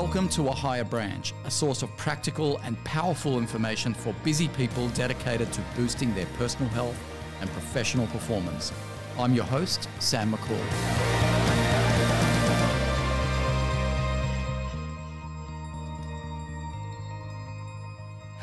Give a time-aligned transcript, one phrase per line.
[0.00, 4.86] Welcome to A Higher Branch, a source of practical and powerful information for busy people
[4.90, 6.96] dedicated to boosting their personal health
[7.40, 8.72] and professional performance.
[9.18, 11.37] I'm your host, Sam Makhoul.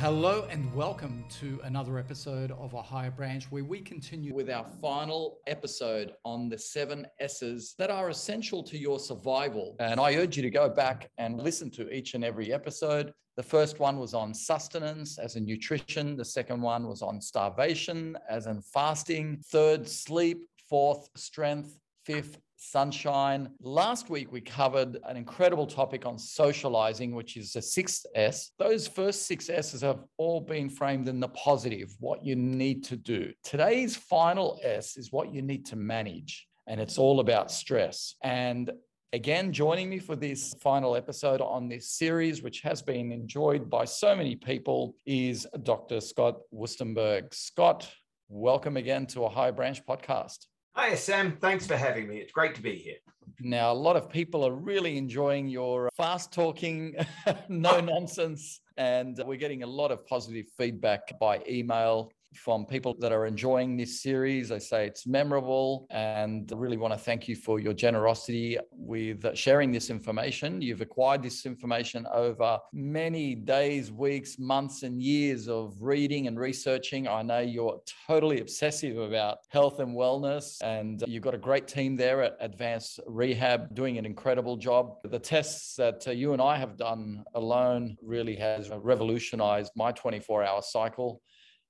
[0.06, 4.64] Hello and welcome to another episode of A Higher Branch, where we continue with our
[4.80, 9.76] final episode on the seven S's that are essential to your survival.
[9.80, 13.14] And I urge you to go back and listen to each and every episode.
[13.36, 16.16] The first one was on sustenance as in nutrition.
[16.16, 19.42] The second one was on starvation as in fasting.
[19.48, 20.48] Third, sleep.
[20.70, 21.80] Fourth, strength.
[22.06, 22.38] Fifth,
[22.72, 23.50] sunshine.
[23.62, 28.52] Last week, we covered an incredible topic on socializing, which is the sixth S.
[28.58, 32.96] Those first six S's have all been framed in the positive, what you need to
[32.96, 33.32] do.
[33.44, 38.16] Today's final S is what you need to manage, and it's all about stress.
[38.24, 38.72] And
[39.14, 43.86] Again, joining me for this final episode on this series, which has been enjoyed by
[43.86, 46.02] so many people, is Dr.
[46.02, 47.34] Scott Wustenberg.
[47.34, 47.90] Scott,
[48.28, 50.48] welcome again to a High Branch podcast.
[50.78, 51.38] Hi, Sam.
[51.40, 52.18] Thanks for having me.
[52.18, 52.98] It's great to be here.
[53.40, 56.98] Now, a lot of people are really enjoying your uh, fast talking,
[57.48, 57.80] no oh.
[57.80, 63.26] nonsense, and we're getting a lot of positive feedback by email from people that are
[63.26, 64.50] enjoying this series.
[64.50, 69.72] They say it's memorable and really want to thank you for your generosity with sharing
[69.72, 70.62] this information.
[70.62, 77.08] You've acquired this information over many days, weeks, months, and years of reading and researching.
[77.08, 81.96] I know you're totally obsessive about health and wellness, and you've got a great team
[81.96, 84.98] there at Advanced Rehab doing an incredible job.
[85.04, 90.44] The tests that uh, you and I have done alone really has revolutionized my 24
[90.44, 91.22] hour cycle.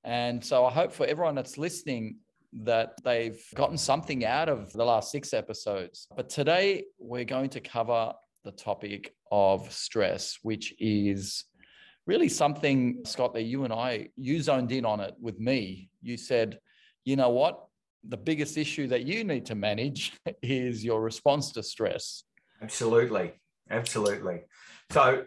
[0.05, 2.17] And so I hope for everyone that's listening
[2.53, 6.07] that they've gotten something out of the last six episodes.
[6.15, 11.43] But today we're going to cover the topic of stress, which is
[12.05, 15.89] really something, Scott, that you and I, you zoned in on it with me.
[16.03, 16.59] You said,
[17.03, 17.65] you know what?
[18.07, 22.23] The biggest issue that you need to manage is your response to stress.
[22.61, 23.33] Absolutely.
[23.71, 24.41] Absolutely.
[24.91, 25.23] So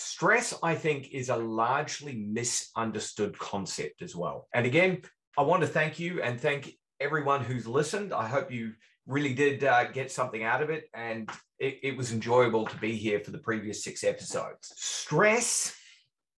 [0.00, 4.46] Stress, I think, is a largely misunderstood concept as well.
[4.54, 5.02] And again,
[5.36, 6.70] I want to thank you and thank
[7.00, 8.12] everyone who's listened.
[8.12, 8.74] I hope you
[9.08, 12.94] really did uh, get something out of it, and it, it was enjoyable to be
[12.94, 14.72] here for the previous six episodes.
[14.76, 15.74] Stress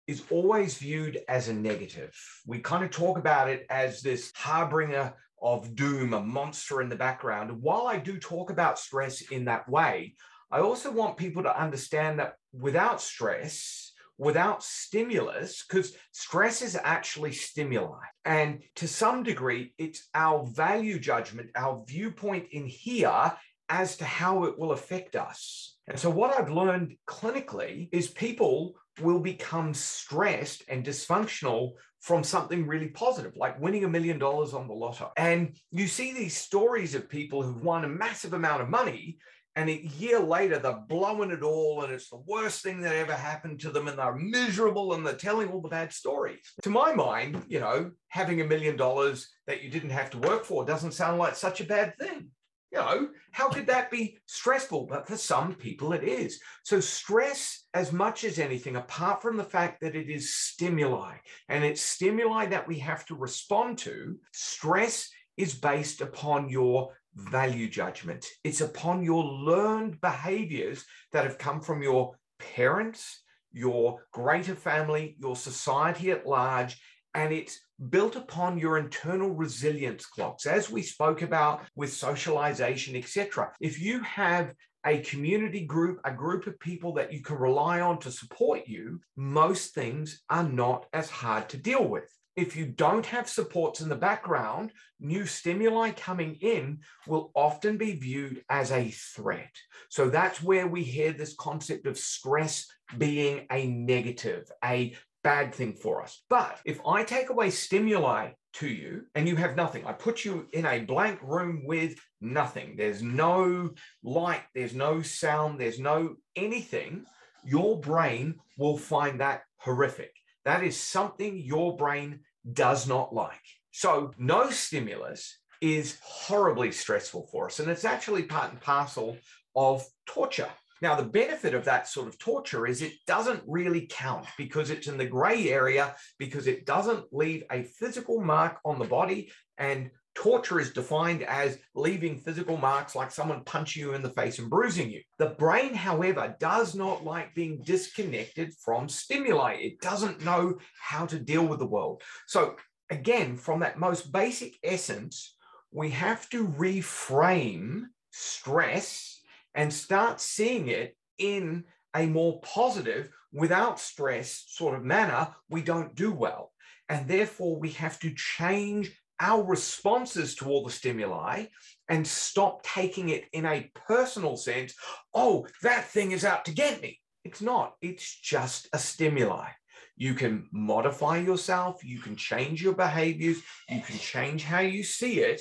[0.07, 2.15] is always viewed as a negative.
[2.47, 6.95] We kind of talk about it as this harbinger of doom, a monster in the
[6.95, 7.61] background.
[7.61, 10.15] While I do talk about stress in that way,
[10.51, 17.33] I also want people to understand that without stress, without stimulus, because stress is actually
[17.33, 18.01] stimuli.
[18.25, 23.33] And to some degree, it's our value judgment, our viewpoint in here
[23.69, 25.77] as to how it will affect us.
[25.87, 32.67] And so, what I've learned clinically is people will become stressed and dysfunctional from something
[32.67, 35.11] really positive, like winning a million dollars on the lotto.
[35.17, 39.19] And you see these stories of people who've won a massive amount of money
[39.59, 43.13] and a year later, they're blowing it all, and it's the worst thing that ever
[43.13, 46.39] happened to them, and they're miserable and they're telling all the bad stories.
[46.63, 50.45] To my mind, you know, having a million dollars that you didn't have to work
[50.45, 52.31] for doesn't sound like such a bad thing.
[52.71, 54.87] You know, how could that be stressful?
[54.87, 56.39] But for some people, it is.
[56.63, 61.17] So, stress, as much as anything, apart from the fact that it is stimuli
[61.49, 67.69] and it's stimuli that we have to respond to, stress is based upon your value
[67.69, 68.27] judgment.
[68.45, 75.37] It's upon your learned behaviors that have come from your parents, your greater family, your
[75.37, 76.81] society at large,
[77.15, 83.51] and it's built upon your internal resilience clocks as we spoke about with socialization etc
[83.61, 84.53] if you have
[84.85, 89.01] a community group a group of people that you can rely on to support you
[89.17, 93.89] most things are not as hard to deal with if you don't have supports in
[93.89, 96.79] the background, new stimuli coming in
[97.09, 99.53] will often be viewed as a threat.
[99.89, 105.75] So that's where we hear this concept of stress being a negative, a bad thing
[105.75, 106.23] for us.
[106.31, 110.47] But if I take away stimuli to you and you have nothing, I put you
[110.53, 113.71] in a blank room with nothing, there's no
[114.05, 117.05] light, there's no sound, there's no anything,
[117.45, 120.13] your brain will find that horrific.
[120.45, 122.21] That is something your brain
[122.53, 123.33] does not like.
[123.71, 127.59] So, no stimulus is horribly stressful for us.
[127.59, 129.17] And it's actually part and parcel
[129.55, 130.49] of torture.
[130.81, 134.87] Now, the benefit of that sort of torture is it doesn't really count because it's
[134.87, 139.33] in the gray area, because it doesn't leave a physical mark on the body.
[139.59, 144.41] And torture is defined as leaving physical marks like someone punching you in the face
[144.41, 145.01] and bruising you.
[145.19, 149.53] The brain, however, does not like being disconnected from stimuli.
[149.55, 152.03] It doesn't know how to deal with the world.
[152.27, 152.57] So,
[152.91, 155.37] again, from that most basic essence,
[155.71, 159.21] we have to reframe stress
[159.55, 161.63] and start seeing it in
[161.95, 166.51] a more positive, without stress sort of manner, we don't do well.
[166.89, 171.47] And therefore, we have to change our responses to all the stimuli
[171.89, 174.75] and stop taking it in a personal sense.
[175.15, 177.01] Oh, that thing is out to get me.
[177.25, 179.49] It's not, it's just a stimuli.
[179.97, 183.39] You can modify yourself, you can change your behaviors,
[183.69, 185.41] you can change how you see it,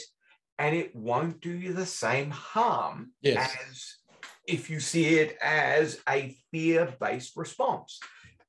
[0.58, 3.56] and it won't do you the same harm yes.
[3.70, 3.96] as
[4.48, 8.00] if you see it as a fear based response.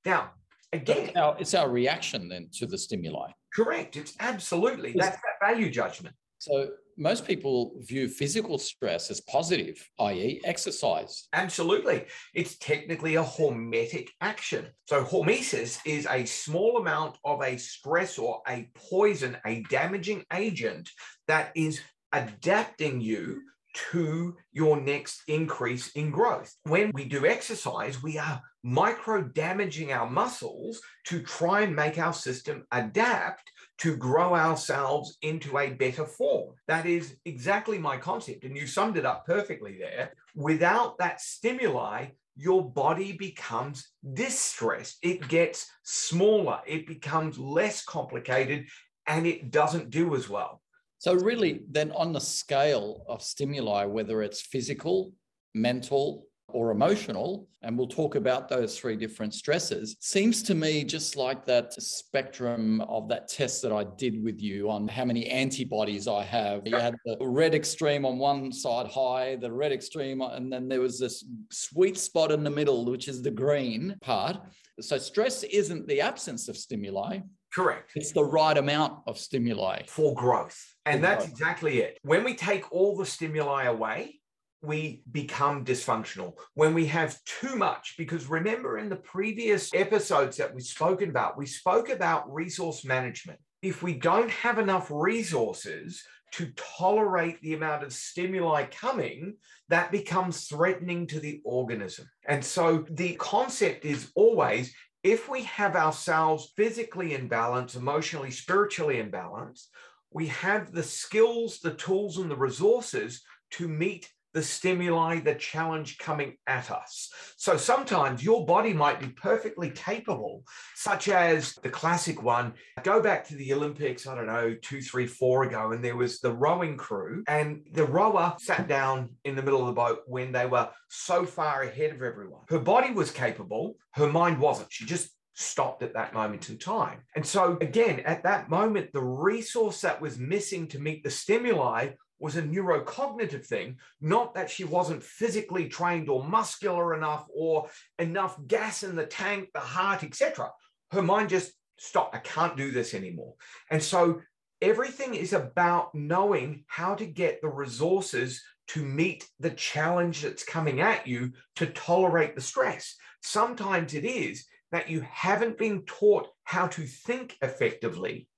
[0.05, 0.31] Now,
[0.73, 3.31] again, it's our, it's our, reaction then to the stimuli.
[3.55, 3.97] Correct.
[3.97, 6.15] It's absolutely that's that value judgment.
[6.39, 11.29] So, most people view physical stress as positive, i.e., exercise.
[11.33, 12.07] Absolutely.
[12.35, 14.67] It's technically a hormetic action.
[14.89, 20.91] So, hormesis is a small amount of a stress or a poison, a damaging agent
[21.27, 21.81] that is
[22.13, 23.43] adapting you
[23.91, 26.55] to your next increase in growth.
[26.65, 32.13] When we do exercise, we are micro damaging our muscles to try and make our
[32.13, 36.55] system adapt to grow ourselves into a better form.
[36.67, 38.45] That is exactly my concept.
[38.45, 40.13] And you summed it up perfectly there.
[40.35, 44.99] Without that stimuli, your body becomes distressed.
[45.03, 48.67] It gets smaller, it becomes less complicated,
[49.07, 50.61] and it doesn't do as well.
[50.99, 55.13] So, really, then on the scale of stimuli, whether it's physical,
[55.55, 61.15] mental, or emotional, and we'll talk about those three different stresses, seems to me just
[61.15, 66.09] like that spectrum of that test that I did with you on how many antibodies
[66.09, 66.67] I have.
[66.67, 70.81] You had the red extreme on one side high, the red extreme, and then there
[70.81, 74.39] was this sweet spot in the middle, which is the green part.
[74.81, 77.19] So, stress isn't the absence of stimuli,
[77.53, 77.93] Correct.
[77.95, 80.75] It's the right amount of stimuli for growth.
[80.85, 81.99] And that's exactly it.
[82.03, 84.21] When we take all the stimuli away,
[84.63, 86.35] we become dysfunctional.
[86.55, 91.39] When we have too much, because remember in the previous episodes that we've spoken about,
[91.39, 93.39] we spoke about resource management.
[93.63, 96.03] If we don't have enough resources
[96.33, 99.37] to tolerate the amount of stimuli coming,
[99.69, 102.09] that becomes threatening to the organism.
[102.27, 108.99] And so the concept is always if we have ourselves physically in balance, emotionally, spiritually
[108.99, 109.69] in balance,
[110.11, 115.99] we have the skills, the tools, and the resources to meet the stimuli, the challenge
[115.99, 117.13] coming at us.
[117.37, 120.45] So sometimes your body might be perfectly capable,
[120.77, 122.55] such as the classic one.
[122.85, 126.21] Go back to the Olympics, I don't know, two, three, four ago, and there was
[126.21, 130.31] the rowing crew, and the rower sat down in the middle of the boat when
[130.31, 132.43] they were so far ahead of everyone.
[132.49, 134.73] Her body was capable, her mind wasn't.
[134.73, 137.01] She just stopped at that moment in time.
[137.17, 141.91] And so, again, at that moment, the resource that was missing to meet the stimuli
[142.19, 147.69] was a neurocognitive thing, not that she wasn't physically trained or muscular enough or
[147.99, 150.51] enough gas in the tank, the heart, etc.
[150.91, 152.15] Her mind just stopped.
[152.15, 153.35] I can't do this anymore.
[153.71, 154.21] And so
[154.61, 160.81] everything is about knowing how to get the resources to meet the challenge that's coming
[160.81, 162.97] at you to tolerate the stress.
[163.23, 168.29] Sometimes it is that you haven't been taught how to think effectively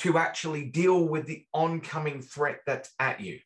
[0.00, 3.38] to actually deal with the oncoming threat that's at you.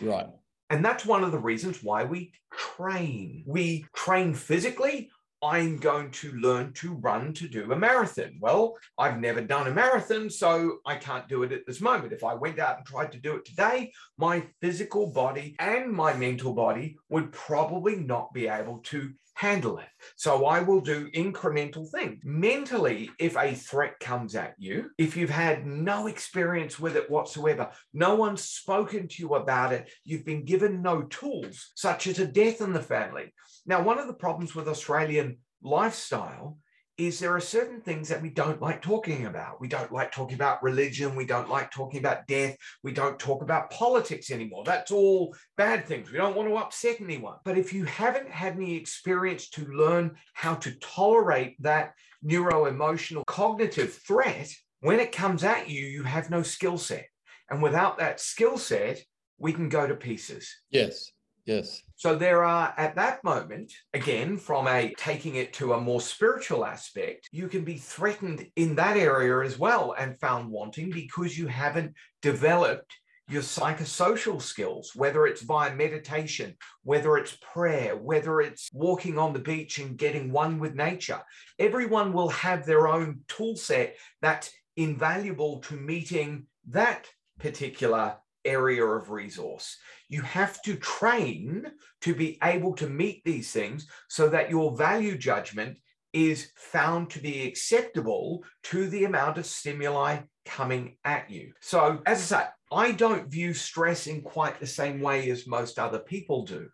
[0.00, 0.26] Right.
[0.70, 3.44] And that's one of the reasons why we train.
[3.46, 5.10] We train physically.
[5.42, 8.38] I'm going to learn to run to do a marathon.
[8.40, 12.12] Well, I've never done a marathon, so I can't do it at this moment.
[12.12, 16.14] If I went out and tried to do it today, my physical body and my
[16.14, 19.88] mental body would probably not be able to handle it.
[20.16, 22.20] So I will do incremental things.
[22.24, 27.70] Mentally, if a threat comes at you, if you've had no experience with it whatsoever,
[27.92, 32.26] no one's spoken to you about it, you've been given no tools, such as a
[32.26, 33.32] death in the family.
[33.66, 36.58] Now, one of the problems with Australian lifestyle
[36.98, 39.60] is there are certain things that we don't like talking about.
[39.60, 41.16] We don't like talking about religion.
[41.16, 42.56] We don't like talking about death.
[42.82, 44.64] We don't talk about politics anymore.
[44.64, 46.10] That's all bad things.
[46.10, 47.36] We don't want to upset anyone.
[47.44, 53.24] But if you haven't had any experience to learn how to tolerate that neuro emotional
[53.24, 57.06] cognitive threat, when it comes at you, you have no skill set.
[57.48, 59.02] And without that skill set,
[59.38, 60.54] we can go to pieces.
[60.70, 61.10] Yes.
[61.44, 61.82] Yes.
[61.96, 66.64] So there are at that moment, again, from a taking it to a more spiritual
[66.64, 71.48] aspect, you can be threatened in that area as well and found wanting because you
[71.48, 72.94] haven't developed
[73.28, 79.38] your psychosocial skills, whether it's via meditation, whether it's prayer, whether it's walking on the
[79.38, 81.20] beach and getting one with nature.
[81.58, 87.08] Everyone will have their own tool set that's invaluable to meeting that
[87.38, 89.76] particular area of resource.
[90.08, 91.66] You have to train
[92.02, 95.78] to be able to meet these things so that your value judgment
[96.12, 101.52] is found to be acceptable to the amount of stimuli coming at you.
[101.60, 105.78] So, as I say, I don't view stress in quite the same way as most
[105.78, 106.68] other people do.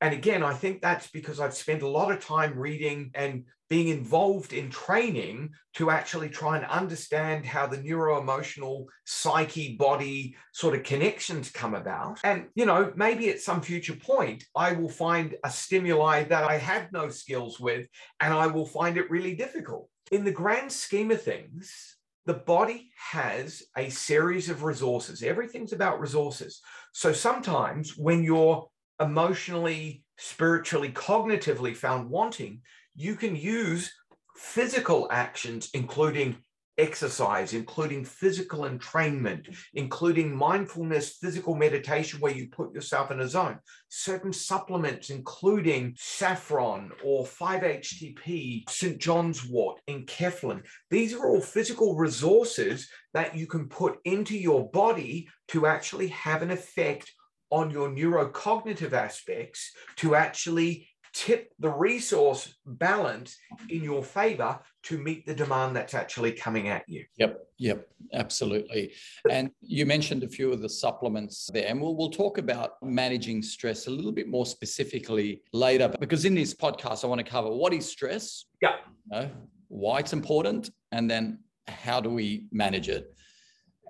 [0.00, 3.88] And again, I think that's because I've spent a lot of time reading and being
[3.88, 10.82] involved in training to actually try and understand how the neuro-emotional psyche body sort of
[10.82, 12.18] connections come about.
[12.24, 16.56] And you know maybe at some future point i will find a stimuli that i
[16.58, 17.86] have no skills with
[18.18, 19.88] and i will find it really difficult.
[20.10, 21.96] In the grand scheme of things
[22.26, 25.22] the body has a series of resources.
[25.22, 26.60] Everything's about resources.
[26.92, 28.68] So sometimes when you're
[29.00, 32.60] emotionally spiritually cognitively found wanting
[32.94, 33.92] you can use
[34.36, 36.36] physical actions, including
[36.78, 43.58] exercise, including physical entrainment, including mindfulness, physical meditation, where you put yourself in a zone,
[43.88, 48.98] certain supplements, including saffron or 5-HTP, St.
[48.98, 50.62] John's wort, and Keflin.
[50.88, 56.40] These are all physical resources that you can put into your body to actually have
[56.40, 57.12] an effect
[57.50, 63.36] on your neurocognitive aspects to actually tip the resource balance
[63.68, 67.04] in your favor to meet the demand that's actually coming at you.
[67.16, 68.92] Yep, yep, absolutely.
[69.28, 73.42] And you mentioned a few of the supplements there, and we'll, we'll talk about managing
[73.42, 77.50] stress a little bit more specifically later, because in this podcast, I want to cover
[77.50, 78.76] what is stress, yeah,
[79.10, 79.30] you know,
[79.68, 83.14] why it's important, and then how do we manage it.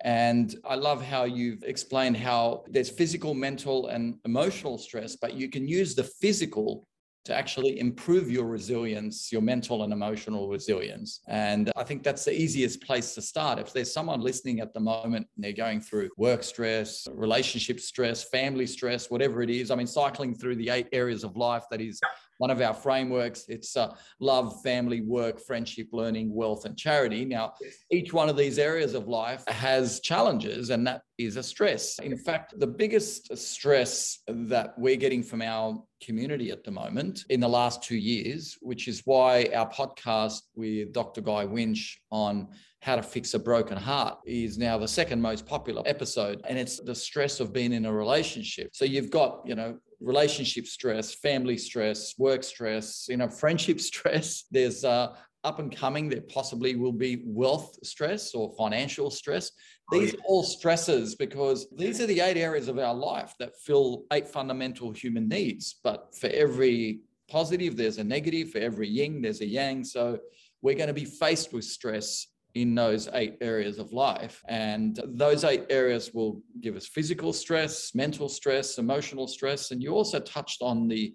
[0.03, 5.51] And I love how you've explained how there's physical, mental, and emotional stress, but you
[5.51, 6.87] can use the physical
[7.25, 11.21] to actually improve your resilience, your mental and emotional resilience.
[11.29, 13.59] And I think that's the easiest place to start.
[13.59, 18.25] If there's someone listening at the moment and they're going through work stress, relationship stress,
[18.25, 21.81] family stress, whatever it is, I mean, cycling through the eight areas of life that
[21.81, 22.01] is
[22.41, 23.45] one of our frameworks.
[23.49, 27.27] It's uh, love, family, work, friendship, learning, wealth, and charity.
[27.27, 27.53] Now,
[27.91, 31.99] each one of these areas of life has challenges, and that is a stress.
[31.99, 37.41] In fact, the biggest stress that we're getting from our community at the moment in
[37.41, 41.21] the last two years, which is why our podcast with Dr.
[41.21, 42.49] Guy Winch on
[42.81, 46.81] how to fix a broken heart is now the second most popular episode and it's
[46.81, 51.59] the stress of being in a relationship so you've got you know relationship stress, family
[51.59, 54.45] stress, work stress, you know, friendship stress.
[54.51, 55.15] There's uh,
[55.45, 59.53] up and coming, there possibly will be wealth stress or financial stress.
[59.93, 63.59] Oh, these are all stresses because these are the eight areas of our life that
[63.65, 65.77] fill eight fundamental human needs.
[65.83, 68.51] But for every positive, there's a negative.
[68.51, 69.85] For every yin, there's a yang.
[69.85, 70.19] So
[70.63, 74.43] we're going to be faced with stress in those eight areas of life.
[74.49, 79.71] And those eight areas will give us physical stress, mental stress, emotional stress.
[79.71, 81.15] And you also touched on the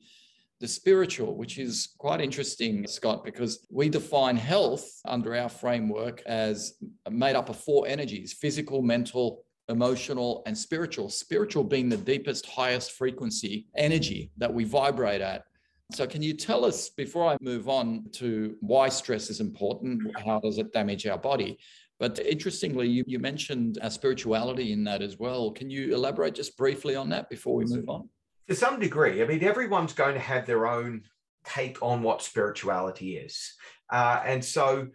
[0.61, 6.75] the spiritual, which is quite interesting, Scott, because we define health under our framework as
[7.09, 11.09] made up of four energies physical, mental, emotional, and spiritual.
[11.09, 15.43] Spiritual being the deepest, highest frequency energy that we vibrate at.
[15.91, 20.01] So, can you tell us before I move on to why stress is important?
[20.25, 21.59] How does it damage our body?
[21.99, 25.51] But interestingly, you, you mentioned a spirituality in that as well.
[25.51, 28.09] Can you elaborate just briefly on that before we move on?
[28.49, 29.21] To some degree.
[29.21, 31.03] I mean, everyone's going to have their own
[31.45, 33.53] take on what spirituality is.
[33.91, 34.87] Uh, and so,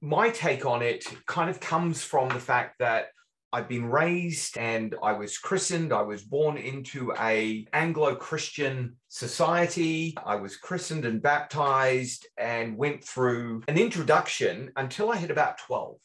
[0.00, 3.08] my take on it kind of comes from the fact that
[3.52, 5.92] I've been raised and I was christened.
[5.92, 10.14] I was born into a Anglo-Christian society.
[10.24, 15.96] I was christened and baptized and went through an introduction until I hit about 12.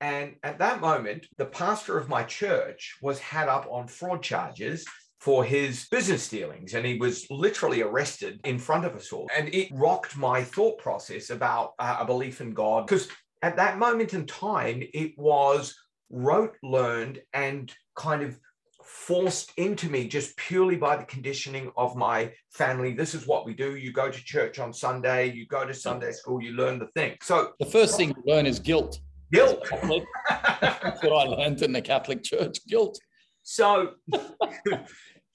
[0.00, 4.84] And at that moment, the pastor of my church was had up on fraud charges
[5.20, 6.74] for his business dealings.
[6.74, 9.28] And he was literally arrested in front of us all.
[9.36, 12.86] And it rocked my thought process about uh, a belief in God.
[12.86, 13.08] Because
[13.42, 15.76] at that moment in time, it was
[16.12, 18.38] rote learned and kind of
[18.84, 22.92] forced into me just purely by the conditioning of my family.
[22.92, 23.76] This is what we do.
[23.76, 27.16] You go to church on Sunday, you go to Sunday school, you learn the thing.
[27.22, 29.00] So the first thing you learn is guilt.
[29.32, 29.66] Guilt.
[29.70, 32.58] That's what I learned in the Catholic Church.
[32.66, 32.98] Guilt.
[33.42, 33.92] So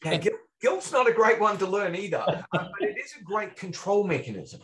[0.06, 0.22] yeah,
[0.62, 4.06] guilt's not a great one to learn either, uh, but it is a great control
[4.06, 4.62] mechanism.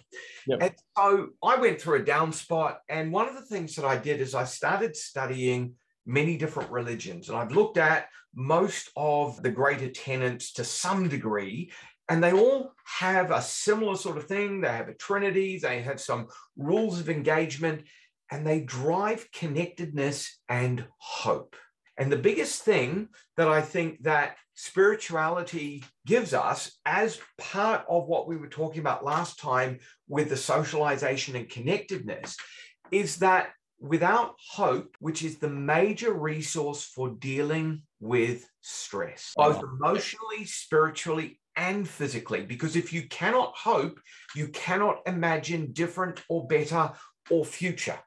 [0.47, 0.59] Yep.
[0.61, 2.79] And so I went through a down spot.
[2.89, 5.73] And one of the things that I did is I started studying
[6.05, 7.29] many different religions.
[7.29, 11.71] And I've looked at most of the greater tenets to some degree,
[12.09, 14.61] and they all have a similar sort of thing.
[14.61, 17.83] They have a trinity, they have some rules of engagement,
[18.31, 21.55] and they drive connectedness and hope.
[21.97, 28.27] And the biggest thing that I think that spirituality gives us as part of what
[28.27, 32.37] we were talking about last time with the socialization and connectedness
[32.91, 33.49] is that
[33.83, 41.87] without hope, which is the major resource for dealing with stress, both emotionally, spiritually, and
[41.87, 42.43] physically.
[42.43, 43.99] Because if you cannot hope,
[44.35, 46.93] you cannot imagine different or better
[47.29, 47.99] or future.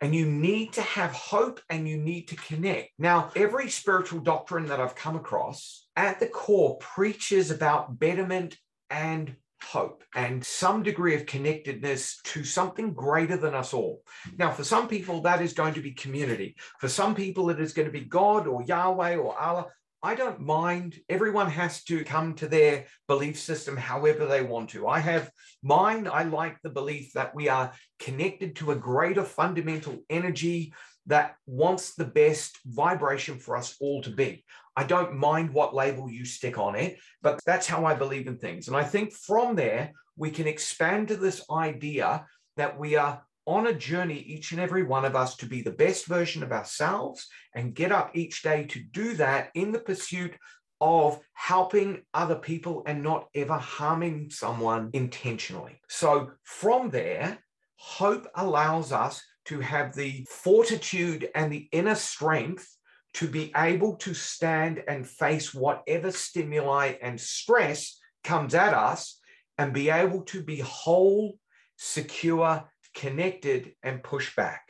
[0.00, 2.90] And you need to have hope and you need to connect.
[2.98, 8.58] Now, every spiritual doctrine that I've come across at the core preaches about betterment
[8.90, 14.02] and hope and some degree of connectedness to something greater than us all.
[14.38, 16.56] Now, for some people, that is going to be community.
[16.78, 19.66] For some people, it is going to be God or Yahweh or Allah.
[20.02, 21.00] I don't mind.
[21.08, 24.86] Everyone has to come to their belief system however they want to.
[24.86, 25.30] I have
[25.62, 26.06] mine.
[26.06, 30.74] I like the belief that we are connected to a greater fundamental energy
[31.06, 34.44] that wants the best vibration for us all to be.
[34.76, 38.38] I don't mind what label you stick on it, but that's how I believe in
[38.38, 38.68] things.
[38.68, 43.66] And I think from there, we can expand to this idea that we are on
[43.66, 47.28] a journey, each and every one of us, to be the best version of ourselves
[47.54, 50.32] and get up each day to do that in the pursuit
[50.80, 55.78] of helping other people and not ever harming someone intentionally.
[55.88, 57.38] So, from there,
[57.76, 62.76] hope allows us to have the fortitude and the inner strength
[63.14, 69.20] to be able to stand and face whatever stimuli and stress comes at us
[69.56, 71.38] and be able to be whole,
[71.76, 74.62] secure, connected, and push back.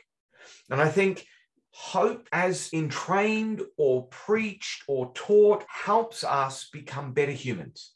[0.69, 1.25] And I think
[1.71, 7.93] hope, as entrained or preached or taught, helps us become better humans.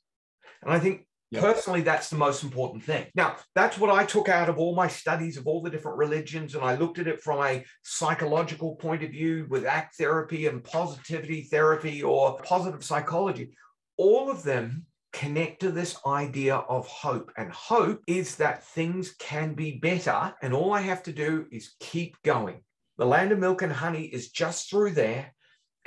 [0.64, 1.44] And I think Yep.
[1.44, 3.06] Personally, that's the most important thing.
[3.14, 6.56] Now, that's what I took out of all my studies of all the different religions.
[6.56, 10.63] And I looked at it from a psychological point of view with ACT therapy and
[10.63, 13.52] positivity therapy or positive psychology.
[13.98, 17.32] All of them connect to this idea of hope.
[17.38, 20.34] And hope is that things can be better.
[20.42, 22.62] And all I have to do is keep going.
[22.98, 25.34] The land of milk and honey is just through there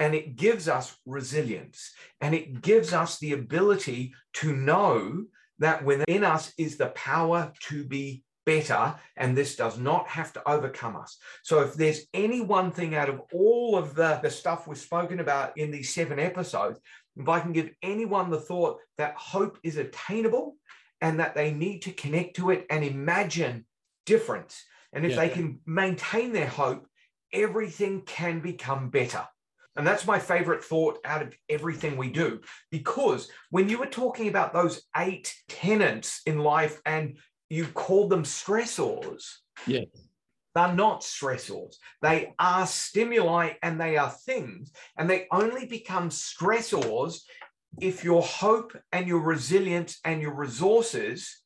[0.03, 5.25] and it gives us resilience and it gives us the ability to know
[5.61, 10.43] that within us is the power to be better and this does not have to
[10.49, 14.67] overcome us so if there's any one thing out of all of the, the stuff
[14.67, 16.81] we've spoken about in these seven episodes
[17.17, 20.57] if i can give anyone the thought that hope is attainable
[21.01, 23.65] and that they need to connect to it and imagine
[24.05, 25.19] difference and if yeah.
[25.19, 26.89] they can maintain their hope
[27.33, 29.25] everything can become better
[29.77, 32.41] and that's my favorite thought out of everything we do.
[32.71, 38.25] Because when you were talking about those eight tenants in life and you called them
[38.25, 39.25] stressors,
[39.67, 39.85] yeah.
[40.55, 41.77] they're not stressors.
[42.03, 44.73] They are stimuli and they are things.
[44.99, 47.21] And they only become stressors
[47.81, 51.41] if your hope and your resilience and your resources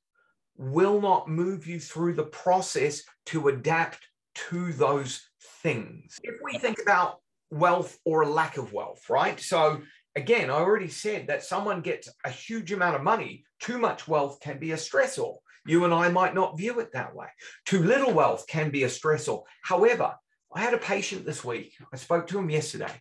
[0.57, 4.01] will not move you through the process to adapt
[4.35, 5.23] to those
[5.62, 6.19] things.
[6.23, 9.39] If we think about wealth or a lack of wealth, right?
[9.41, 9.83] So
[10.17, 14.41] again, I already said that someone gets a huge amount of money, too much wealth
[14.41, 15.37] can be a stressor.
[15.67, 17.27] You and I might not view it that way.
[17.65, 19.43] Too little wealth can be a stressor.
[19.63, 20.15] However,
[20.55, 21.75] I had a patient this week.
[21.93, 22.93] I spoke to him yesterday.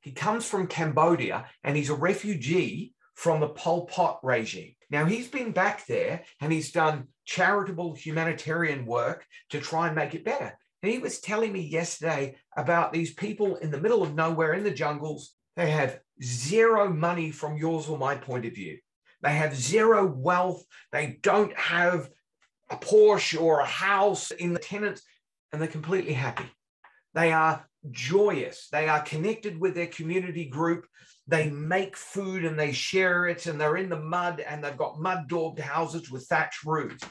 [0.00, 4.74] He comes from Cambodia and he's a refugee from the Pol Pot regime.
[4.88, 10.14] Now, he's been back there and he's done charitable humanitarian work to try and make
[10.14, 10.56] it better.
[10.82, 14.64] And he was telling me yesterday about these people in the middle of nowhere in
[14.64, 15.34] the jungles.
[15.56, 18.78] They have zero money from yours or my point of view.
[19.22, 20.64] They have zero wealth.
[20.92, 22.08] They don't have
[22.70, 25.02] a Porsche or a house in the tenants,
[25.52, 26.50] and they're completely happy.
[27.12, 28.68] They are joyous.
[28.70, 30.86] They are connected with their community group.
[31.26, 35.00] They make food and they share it, and they're in the mud and they've got
[35.00, 37.04] mud daubed houses with thatch roofs,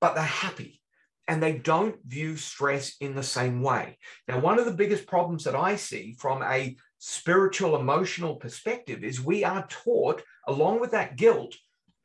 [0.00, 0.80] but they're happy
[1.28, 3.98] and they don't view stress in the same way.
[4.26, 9.20] Now, one of the biggest problems that I see from a spiritual, emotional perspective is
[9.20, 11.54] we are taught, along with that guilt,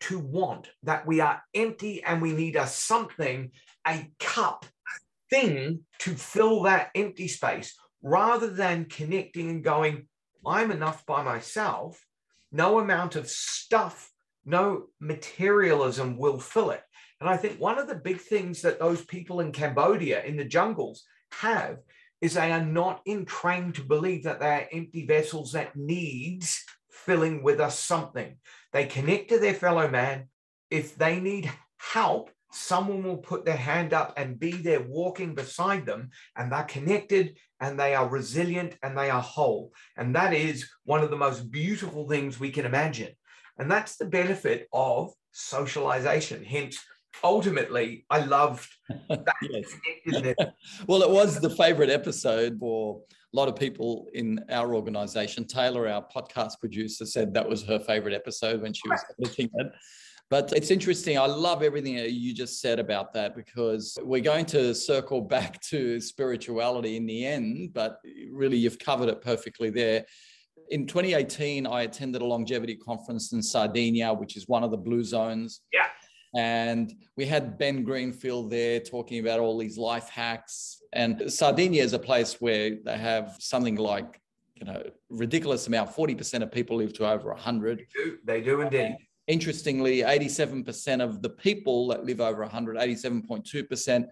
[0.01, 3.51] to want that we are empty and we need a something,
[3.88, 4.99] a cup, a
[5.33, 10.07] thing to fill that empty space, rather than connecting and going,
[10.45, 12.05] I'm enough by myself.
[12.51, 14.12] No amount of stuff,
[14.45, 16.83] no materialism will fill it.
[17.23, 20.43] And I think one of the big things that those people in Cambodia in the
[20.43, 21.77] jungles have
[22.19, 27.41] is they are not entrained to believe that they are empty vessels that needs filling
[27.41, 28.36] with us something.
[28.73, 30.27] They connect to their fellow man.
[30.69, 35.86] If they need help, someone will put their hand up and be there walking beside
[35.86, 39.71] them, and they're connected and they are resilient and they are whole.
[39.95, 43.13] And that is one of the most beautiful things we can imagine.
[43.57, 46.43] And that's the benefit of socialization.
[46.43, 46.83] Hence,
[47.23, 48.69] ultimately, I loved
[49.10, 50.54] that.
[50.88, 53.02] well, it was the favorite episode for
[53.34, 55.45] a lot of people in our organization.
[55.45, 59.67] Taylor, our podcast producer, said that was her favorite episode when she was editing it.
[60.30, 61.17] But it's interesting.
[61.17, 65.99] I love everything you just said about that because we're going to circle back to
[65.99, 67.99] spirituality in the end, but
[68.32, 70.06] really you've covered it perfectly there.
[70.69, 75.04] In 2018, I attended a longevity conference in Sardinia, which is one of the blue
[75.04, 75.62] zones.
[75.71, 75.88] Yeah.
[76.36, 80.82] And we had Ben Greenfield there talking about all these life hacks.
[80.91, 84.19] And Sardinia is a place where they have something like,
[84.56, 85.91] you know, ridiculous amount.
[85.91, 87.80] 40% of people live to over 100.
[87.80, 88.98] They do, they do indeed.
[89.28, 94.08] Interestingly, 87% of the people that live over 100, 87.2%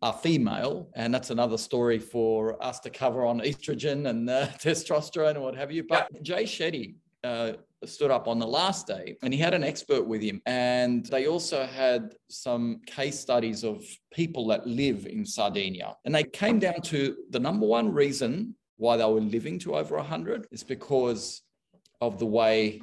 [0.00, 0.90] are female.
[0.94, 5.56] And that's another story for us to cover on estrogen and uh, testosterone and what
[5.56, 5.82] have you.
[5.82, 6.22] But.
[6.22, 7.52] Jay Shetty uh,
[7.84, 10.40] stood up on the last day and he had an expert with him.
[10.46, 15.96] And they also had some case studies of people that live in Sardinia.
[16.04, 19.96] And they came down to the number one reason why they were living to over
[19.96, 21.42] 100 is because
[22.00, 22.82] of the way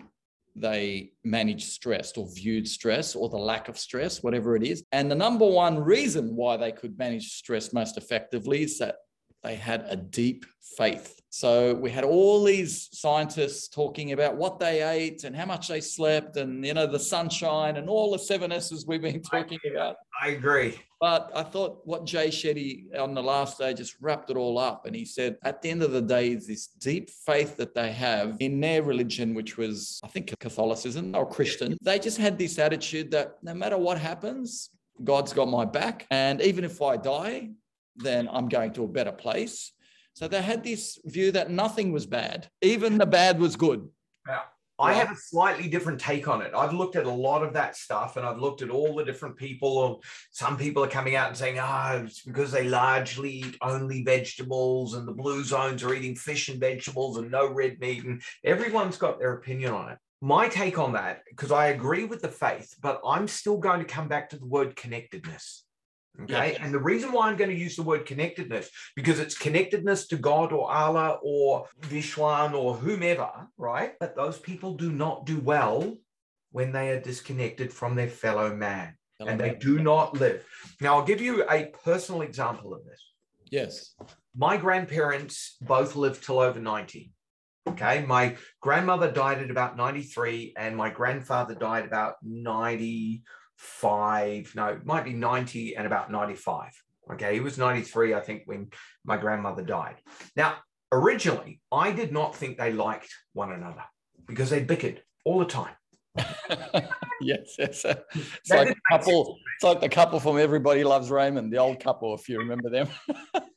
[0.56, 4.84] they managed stress or viewed stress or the lack of stress, whatever it is.
[4.92, 8.96] And the number one reason why they could manage stress most effectively is that
[9.44, 10.46] they had a deep
[10.78, 11.22] faith.
[11.30, 15.80] So we had all these scientists talking about what they ate and how much they
[15.80, 19.70] slept and you know the sunshine and all the seven S's we've been talking I,
[19.70, 19.96] about.
[20.22, 20.78] I agree.
[21.00, 24.86] But I thought what Jay Shetty on the last day just wrapped it all up.
[24.86, 27.92] And he said, at the end of the day, is this deep faith that they
[27.92, 31.76] have in their religion, which was, I think, Catholicism or Christian.
[31.82, 34.70] They just had this attitude that no matter what happens,
[35.04, 36.06] God's got my back.
[36.12, 37.50] And even if I die,
[38.04, 39.74] then I'm going to a better place.
[40.14, 43.88] So they had this view that nothing was bad, even the bad was good.
[44.28, 44.42] Yeah.
[44.82, 46.54] I have a slightly different take on it.
[46.56, 49.38] I've looked at a lot of that stuff and I've looked at all the different
[49.38, 50.02] people.
[50.32, 54.04] Some people are coming out and saying, ah, oh, it's because they largely eat only
[54.04, 58.04] vegetables and the blue zones are eating fish and vegetables and no red meat.
[58.04, 60.00] And everyone's got their opinion on it.
[60.20, 63.86] My take on that, because I agree with the faith, but I'm still going to
[63.86, 65.64] come back to the word connectedness.
[66.24, 66.58] Okay.
[66.60, 70.17] And the reason why I'm going to use the word connectedness, because it's connectedness to
[70.17, 73.93] God or Allah or Vishwan or whomever, right?
[74.00, 75.97] But those people do not do well
[76.52, 79.60] when they are disconnected from their fellow man fellow and they man.
[79.60, 80.45] do not live.
[80.80, 83.13] Now, I'll give you a personal example of this.
[83.50, 83.95] Yes.
[84.36, 87.12] My grandparents both lived till over 90.
[87.67, 88.04] Okay.
[88.06, 93.24] My grandmother died at about 93, and my grandfather died about 90
[93.62, 96.71] five, no, it might be 90 and about 95.
[97.13, 98.71] Okay, he was 93, I think, when
[99.06, 99.97] my grandmother died.
[100.36, 100.56] Now,
[100.91, 103.84] originally, I did not think they liked one another
[104.26, 105.76] because they bickered all the time.
[107.21, 107.86] yes, yes.
[107.86, 109.38] It's like a couple.
[109.56, 112.88] It's like the couple from Everybody Loves Raymond, the old couple, if you remember them.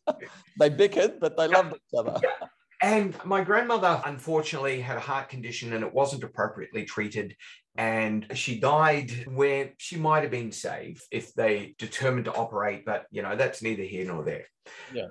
[0.60, 2.20] they bickered, but they loved each other.
[2.22, 2.48] Yeah.
[2.82, 7.34] And my grandmother, unfortunately, had a heart condition and it wasn't appropriately treated.
[7.76, 13.06] And she died where she might have been saved if they determined to operate, but
[13.10, 14.46] you know, that's neither here nor there.
[14.92, 15.08] Yeah.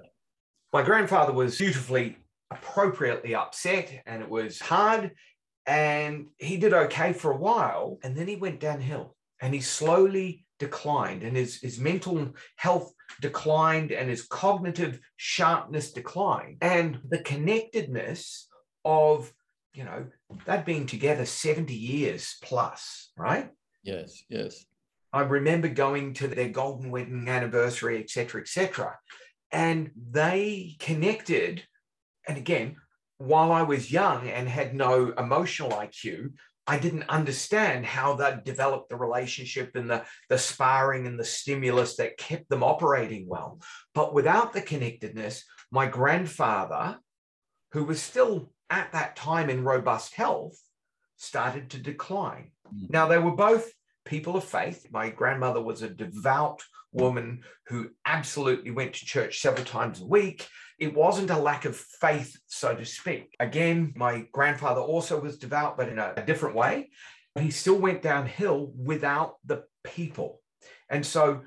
[0.72, 2.18] My grandfather was beautifully,
[2.50, 5.12] appropriately upset, and it was hard.
[5.66, 10.46] And he did okay for a while, and then he went downhill and he slowly
[10.60, 16.58] declined, and his, his mental health declined and his cognitive sharpness declined.
[16.62, 18.48] And the connectedness
[18.86, 19.32] of,
[19.74, 20.06] you know,
[20.46, 23.50] they'd been together 70 years plus, right?
[23.84, 24.66] Yes, yes.
[25.12, 28.98] I remember going to their golden wedding anniversary, etc., etc.,
[29.52, 31.64] and they connected.
[32.28, 32.78] And again,
[33.18, 36.34] while I was young and had no emotional IQ,
[36.66, 41.98] I didn't understand how they'd developed the relationship and the, the sparring and the stimulus
[41.98, 43.60] that kept them operating well.
[43.94, 46.98] But without the connectedness, my grandfather,
[47.74, 50.58] who was still at that time in robust health,
[51.18, 52.52] started to decline.
[52.74, 52.90] Mm.
[52.90, 53.72] Now, they were both
[54.06, 54.88] people of faith.
[54.92, 60.48] My grandmother was a devout woman who absolutely went to church several times a week
[60.80, 63.36] it wasn't a lack of faith, so to speak.
[63.40, 66.90] Again, my grandfather also was devout, but in a, a different way.
[67.40, 70.42] He still went downhill without the people.
[70.90, 71.42] And so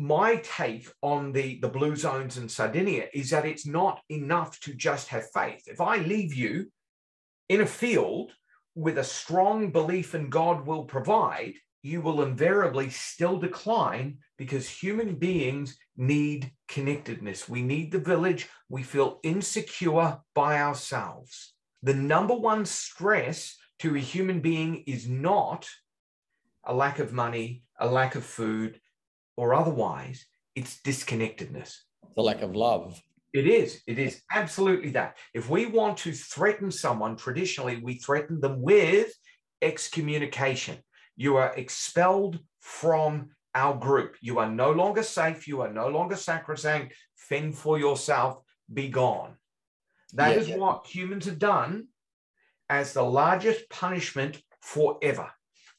[0.00, 4.72] my take on the, the blue zones in Sardinia is that it's not enough to
[4.72, 5.64] just have faith.
[5.66, 6.72] If I leave you
[7.50, 8.32] in a field
[8.74, 15.16] with a strong belief in God will provide, you will invariably still decline because human
[15.16, 17.46] beings need connectedness.
[17.46, 18.48] We need the village.
[18.70, 21.52] We feel insecure by ourselves.
[21.82, 25.68] The number one stress to a human being is not
[26.64, 28.80] a lack of money, a lack of food,
[29.40, 31.86] or otherwise, it's disconnectedness.
[32.14, 33.02] The lack of love.
[33.32, 33.80] It is.
[33.86, 35.16] It is absolutely that.
[35.32, 39.10] If we want to threaten someone, traditionally, we threaten them with
[39.62, 40.76] excommunication.
[41.16, 44.16] You are expelled from our group.
[44.20, 45.48] You are no longer safe.
[45.48, 46.92] You are no longer sacrosanct.
[47.16, 48.42] Fend for yourself.
[48.70, 49.36] Be gone.
[50.12, 50.56] That yeah, is yeah.
[50.58, 51.86] what humans have done
[52.68, 55.30] as the largest punishment forever.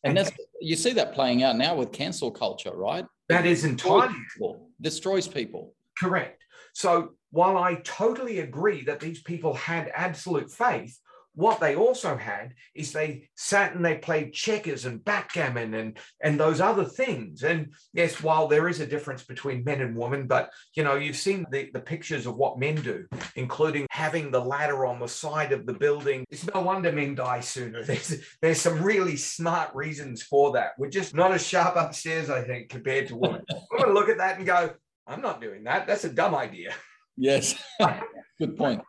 [0.03, 3.05] And that's you see that playing out now with cancel culture, right?
[3.29, 5.73] That is entirely people, destroys people.
[5.97, 6.43] Correct.
[6.73, 10.97] So while I totally agree that these people had absolute faith,
[11.33, 16.39] what they also had is they sat and they played checkers and backgammon and and
[16.39, 17.43] those other things.
[17.43, 21.15] And yes while there is a difference between men and women but you know you've
[21.15, 25.51] seen the, the pictures of what men do including having the ladder on the side
[25.51, 26.25] of the building.
[26.29, 27.83] It's no wonder men die sooner.
[27.91, 30.71] There's there's some really smart reasons for that.
[30.77, 33.43] We're just not as sharp upstairs i think compared to women.
[33.51, 34.71] I'm going to look at that and go
[35.07, 35.87] i'm not doing that.
[35.87, 36.73] That's a dumb idea.
[37.17, 37.55] Yes.
[38.39, 38.81] Good point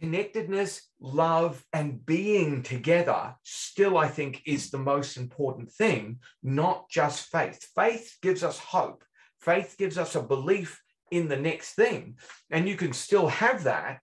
[0.00, 7.30] connectedness, love, and being together still, I think, is the most important thing, not just
[7.30, 7.68] faith.
[7.74, 9.04] Faith gives us hope,
[9.40, 12.16] faith gives us a belief in the next thing.
[12.50, 14.00] And you can still have that,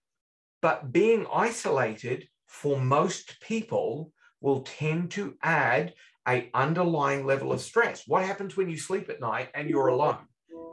[0.62, 5.94] but being isolated for most people will tend to add
[6.26, 8.04] a underlying level of stress.
[8.06, 10.26] What happens when you sleep at night and you're alone?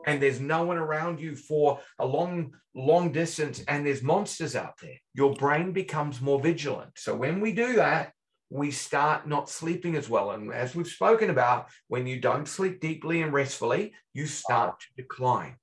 [0.06, 4.76] And there's no one around you for a long, long distance, and there's monsters out
[4.82, 6.91] there, your brain becomes more vigilant.
[6.96, 8.13] So when we do that,
[8.50, 10.32] we start not sleeping as well.
[10.32, 15.02] And as we've spoken about, when you don't sleep deeply and restfully, you start to
[15.02, 15.56] decline.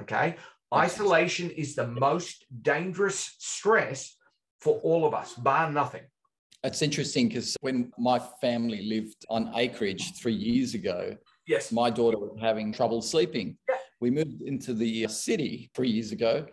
[0.00, 0.36] Okay.
[0.74, 4.16] Isolation is the most dangerous stress
[4.60, 6.02] for all of us, bar nothing.
[6.64, 11.72] It's interesting because when my family lived on acreage three years ago, Yes.
[11.72, 13.56] My daughter was having trouble sleeping.
[13.68, 13.76] Yeah.
[14.02, 16.44] We moved into the uh, city three years ago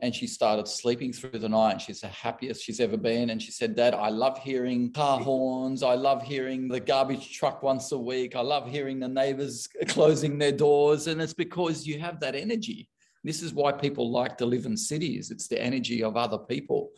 [0.00, 1.80] and she started sleeping through the night.
[1.80, 3.30] She's the happiest she's ever been.
[3.30, 5.82] And she said, Dad, I love hearing car horns.
[5.82, 8.36] I love hearing the garbage truck once a week.
[8.36, 11.06] I love hearing the neighbors closing their doors.
[11.06, 12.90] And it's because you have that energy.
[13.24, 15.30] This is why people like to live in cities.
[15.30, 16.90] It's the energy of other people,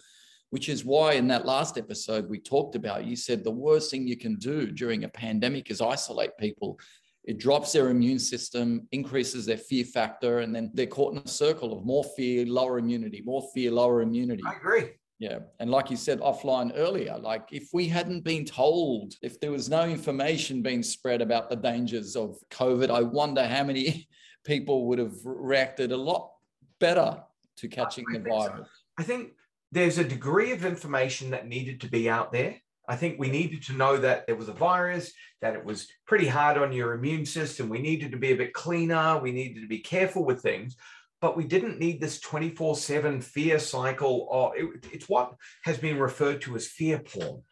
[0.51, 4.09] which is why in that last episode we talked about, you said the worst thing
[4.09, 6.81] you can do during a pandemic is isolate people
[7.31, 11.29] it drops their immune system, increases their fear factor, and then they're caught in a
[11.29, 14.43] circle of more fear, lower immunity, more fear, lower immunity.
[14.45, 14.91] I agree.
[15.21, 15.39] Yeah.
[15.61, 19.69] And like you said offline earlier, like if we hadn't been told, if there was
[19.69, 24.09] no information being spread about the dangers of COVID, I wonder how many
[24.45, 26.33] people would have reacted a lot
[26.81, 27.23] better
[27.59, 28.67] to catching the virus.
[28.67, 28.75] So.
[28.99, 29.35] I think
[29.71, 32.57] there's a degree of information that needed to be out there.
[32.89, 36.27] I think we needed to know that there was a virus, that it was pretty
[36.27, 37.69] hard on your immune system.
[37.69, 39.19] We needed to be a bit cleaner.
[39.19, 40.77] We needed to be careful with things,
[41.21, 44.27] but we didn't need this 24 7 fear cycle.
[44.31, 47.43] Or it, it's what has been referred to as fear porn.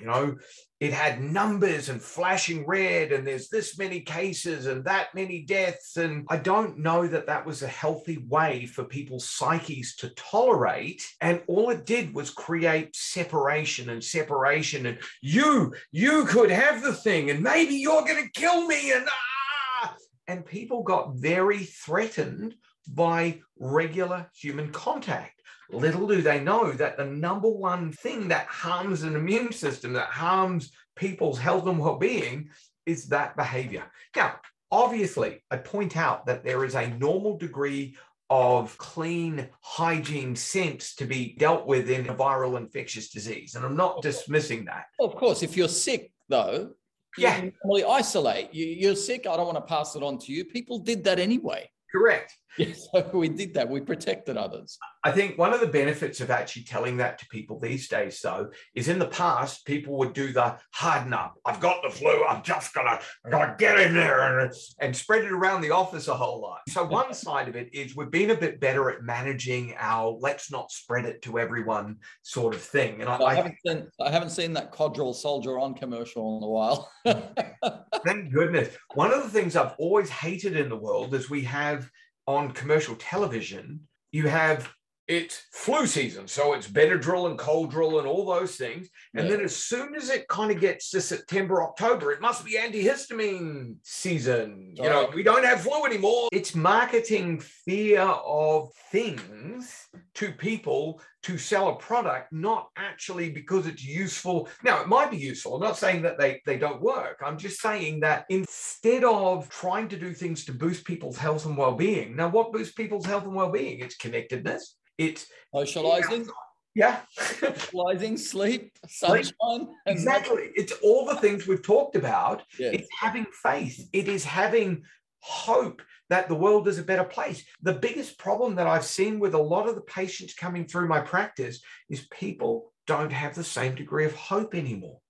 [0.00, 0.36] You know,
[0.80, 5.96] it had numbers and flashing red, and there's this many cases and that many deaths.
[5.96, 11.04] And I don't know that that was a healthy way for people's psyches to tolerate.
[11.20, 14.86] And all it did was create separation and separation.
[14.86, 18.92] And you, you could have the thing, and maybe you're going to kill me.
[18.92, 19.96] And ah!
[20.28, 22.54] And people got very threatened
[22.86, 25.37] by regular human contact.
[25.70, 30.08] Little do they know that the number one thing that harms an immune system, that
[30.08, 32.48] harms people's health and well being,
[32.86, 33.84] is that behavior.
[34.16, 34.36] Now,
[34.70, 37.96] obviously, I point out that there is a normal degree
[38.30, 43.54] of clean hygiene sense to be dealt with in a viral infectious disease.
[43.54, 44.86] And I'm not dismissing that.
[45.00, 46.70] Of course, if you're sick, though,
[47.16, 47.42] yeah.
[47.42, 48.52] you normally isolate.
[48.52, 50.44] You, are sick, I don't want to pass it on to you.
[50.44, 51.70] People did that anyway.
[51.90, 52.34] Correct.
[52.58, 53.68] Yes, so we did that.
[53.68, 54.78] We protected others.
[55.04, 58.50] I think one of the benefits of actually telling that to people these days, though,
[58.74, 61.36] is in the past people would do the harden up.
[61.46, 62.24] I've got the flu.
[62.24, 66.08] I'm just gonna, I'm gonna get in there and, and spread it around the office
[66.08, 66.60] a whole lot.
[66.68, 70.50] So one side of it is we've been a bit better at managing our let's
[70.50, 73.00] not spread it to everyone sort of thing.
[73.00, 76.42] And I, I haven't I, seen I haven't seen that Codral Soldier on commercial in
[76.42, 76.90] a while.
[78.04, 78.76] thank goodness.
[78.94, 81.88] One of the things I've always hated in the world is we have
[82.28, 83.80] on commercial television,
[84.12, 84.70] you have
[85.08, 86.28] it's flu season.
[86.28, 88.90] So it's Benadryl and Coldryl and all those things.
[89.14, 89.36] And yeah.
[89.36, 93.76] then as soon as it kind of gets to September, October, it must be antihistamine
[93.82, 94.74] season.
[94.76, 96.28] You know, we don't have flu anymore.
[96.30, 103.84] It's marketing fear of things to people to sell a product, not actually because it's
[103.84, 104.48] useful.
[104.62, 105.56] Now, it might be useful.
[105.56, 107.20] I'm not saying that they, they don't work.
[107.24, 111.56] I'm just saying that instead of trying to do things to boost people's health and
[111.56, 113.80] well-being, now what boosts people's health and well-being?
[113.80, 116.28] It's connectedness it's socializing.
[116.74, 117.00] Yeah.
[117.12, 119.68] socializing, sleep, sunshine.
[119.86, 120.50] Exactly.
[120.54, 122.42] It's all the things we've talked about.
[122.58, 122.70] Yeah.
[122.72, 123.88] It's having faith.
[123.92, 124.82] It is having
[125.20, 127.44] hope that the world is a better place.
[127.62, 131.00] The biggest problem that I've seen with a lot of the patients coming through my
[131.00, 135.00] practice is people don't have the same degree of hope anymore.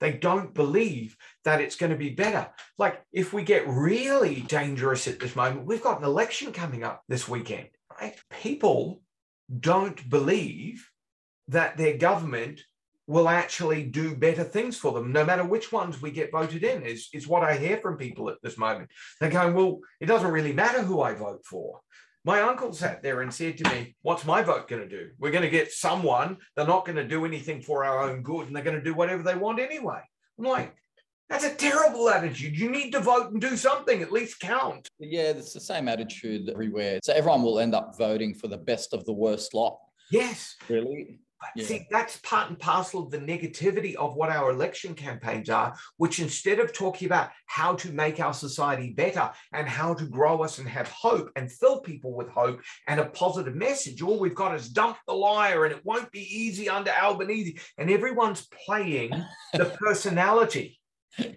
[0.00, 2.48] They don't believe that it's going to be better.
[2.78, 7.02] Like if we get really dangerous at this moment, we've got an election coming up
[7.08, 7.68] this weekend,
[8.00, 8.16] right?
[8.30, 9.02] People
[9.58, 10.88] don't believe
[11.48, 12.62] that their government
[13.10, 16.84] will actually do better things for them, no matter which ones we get voted in,
[16.84, 18.88] is, is what I hear from people at this moment.
[19.18, 21.80] They're going, well, it doesn't really matter who I vote for.
[22.24, 25.10] My uncle sat there and said to me, What's my vote going to do?
[25.18, 28.46] We're going to get someone, they're not going to do anything for our own good,
[28.46, 30.02] and they're going to do whatever they want anyway.
[30.38, 30.76] I'm like,
[31.28, 32.56] that's a terrible attitude.
[32.56, 34.88] You need to vote and do something, at least count.
[35.00, 37.00] Yeah, it's the same attitude everywhere.
[37.02, 39.78] So everyone will end up voting for the best of the worst lot.
[40.12, 40.54] Yes.
[40.68, 41.20] Really?
[41.54, 41.64] Yeah.
[41.64, 46.20] See, that's part and parcel of the negativity of what our election campaigns are, which
[46.20, 50.58] instead of talking about how to make our society better and how to grow us
[50.58, 54.54] and have hope and fill people with hope and a positive message, all we've got
[54.54, 57.58] is dump the liar and it won't be easy under Albanese.
[57.78, 59.12] And everyone's playing
[59.54, 60.78] the personality.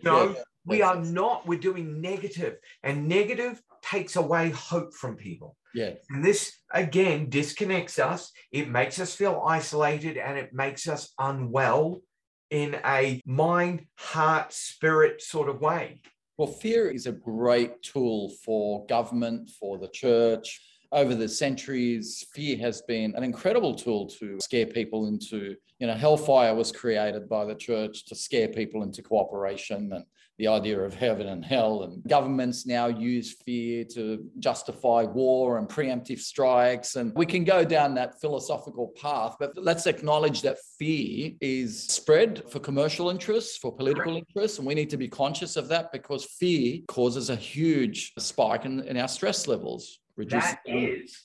[0.03, 1.47] No, yeah, we are not.
[1.47, 5.55] We're doing negative, and negative takes away hope from people.
[5.73, 5.91] Yeah.
[6.09, 8.31] And this again disconnects us.
[8.51, 12.01] It makes us feel isolated and it makes us unwell
[12.49, 16.01] in a mind, heart, spirit sort of way.
[16.37, 20.61] Well, fear is a great tool for government, for the church.
[20.91, 25.95] Over the centuries, fear has been an incredible tool to scare people into you know,
[25.95, 30.05] hellfire was created by the church to scare people into cooperation and
[30.43, 31.83] the idea of heaven and hell.
[31.83, 36.97] And governments now use fear to justify war and preemptive strikes.
[36.97, 42.43] And we can go down that philosophical path, but let's acknowledge that fear is spread
[42.51, 44.57] for commercial interests, for political interests.
[44.57, 48.81] And we need to be conscious of that because fear causes a huge spike in,
[48.81, 49.99] in our stress levels.
[50.17, 51.23] That is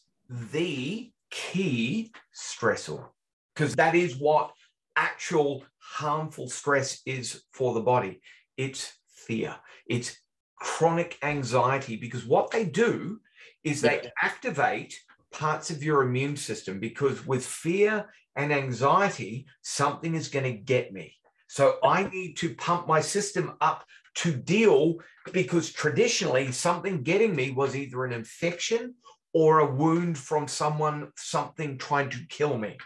[0.53, 3.09] the key stressor
[3.55, 4.53] because that is what
[4.95, 8.21] actual harmful stress is for the body.
[8.57, 8.98] It's
[9.29, 9.55] fear,
[9.87, 10.17] it's
[10.57, 13.21] chronic anxiety, because what they do
[13.63, 14.95] is they activate
[15.31, 20.93] parts of your immune system because with fear and anxiety, something is going to get
[20.93, 21.15] me.
[21.49, 23.85] So I need to pump my system up
[24.17, 24.97] to deal
[25.33, 28.95] because traditionally something getting me was either an infection
[29.33, 32.77] or a wound from someone, something trying to kill me.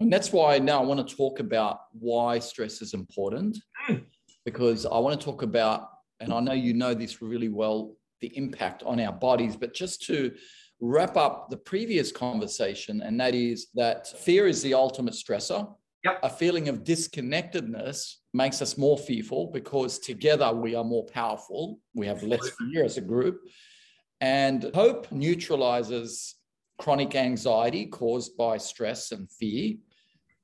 [0.00, 4.02] And that's why now I want to talk about why stress is important, mm.
[4.44, 5.88] Because I want to talk about,
[6.20, 10.02] and I know you know this really well, the impact on our bodies, but just
[10.06, 10.32] to
[10.80, 15.74] wrap up the previous conversation, and that is that fear is the ultimate stressor.
[16.04, 16.18] Yep.
[16.24, 21.78] A feeling of disconnectedness makes us more fearful because together we are more powerful.
[21.94, 23.40] We have less fear as a group.
[24.20, 26.34] And hope neutralizes
[26.78, 29.74] chronic anxiety caused by stress and fear.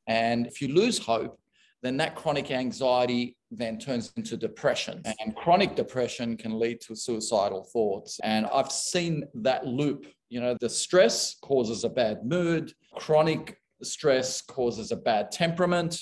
[0.07, 1.41] And if you lose hope,
[1.83, 5.01] then that chronic anxiety then turns into depression.
[5.21, 8.21] And chronic depression can lead to suicidal thoughts.
[8.23, 10.07] And I've seen that loop.
[10.29, 16.01] You know, the stress causes a bad mood, chronic stress causes a bad temperament.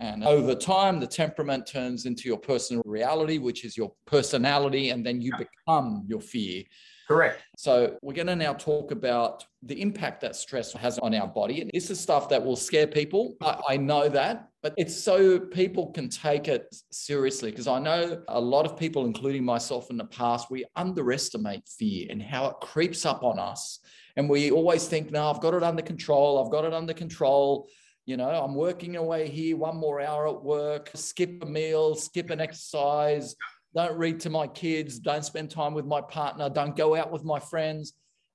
[0.00, 5.04] And over time, the temperament turns into your personal reality, which is your personality, and
[5.04, 6.62] then you become your fear.
[7.08, 7.42] Correct.
[7.56, 11.62] So we're going to now talk about the impact that stress has on our body.
[11.62, 13.34] And this is stuff that will scare people.
[13.40, 18.22] I, I know that, but it's so people can take it seriously because I know
[18.26, 22.56] a lot of people, including myself in the past, we underestimate fear and how it
[22.60, 23.78] creeps up on us.
[24.16, 26.44] And we always think, no, I've got it under control.
[26.44, 27.68] I've got it under control.
[28.04, 32.30] You know, I'm working away here, one more hour at work, skip a meal, skip
[32.30, 33.36] an exercise,
[33.76, 37.22] don't read to my kids, don't spend time with my partner, don't go out with
[37.22, 37.92] my friends.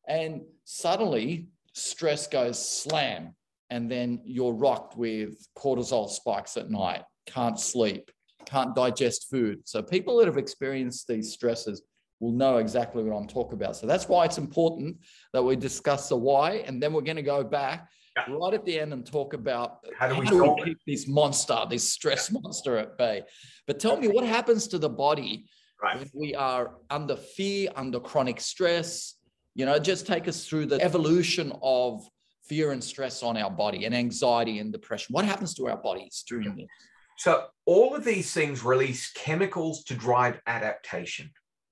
[0.07, 3.36] And suddenly stress goes slam.
[3.74, 8.11] And then you're rocked with cortisol spikes at night, can't sleep,
[8.45, 9.61] can't digest food.
[9.65, 11.82] So people that have experienced these stresses
[12.19, 13.76] will know exactly what I'm talking about.
[13.76, 14.97] So that's why it's important
[15.34, 18.26] that we discuss the why, and then we're going to go back yeah.
[18.30, 21.07] right at the end and talk about how do we, how do we keep this
[21.07, 22.41] monster, this stress yeah.
[22.43, 23.24] monster at bay.
[23.65, 25.47] But tell me what happens to the body
[25.82, 25.97] right.
[25.97, 29.15] when we are under fear, under chronic stress.
[29.55, 32.07] You know, just take us through the evolution of
[32.47, 35.13] fear and stress on our body and anxiety and depression.
[35.13, 36.67] What happens to our bodies during this?
[37.17, 41.31] So all of these things release chemicals to drive adaptation.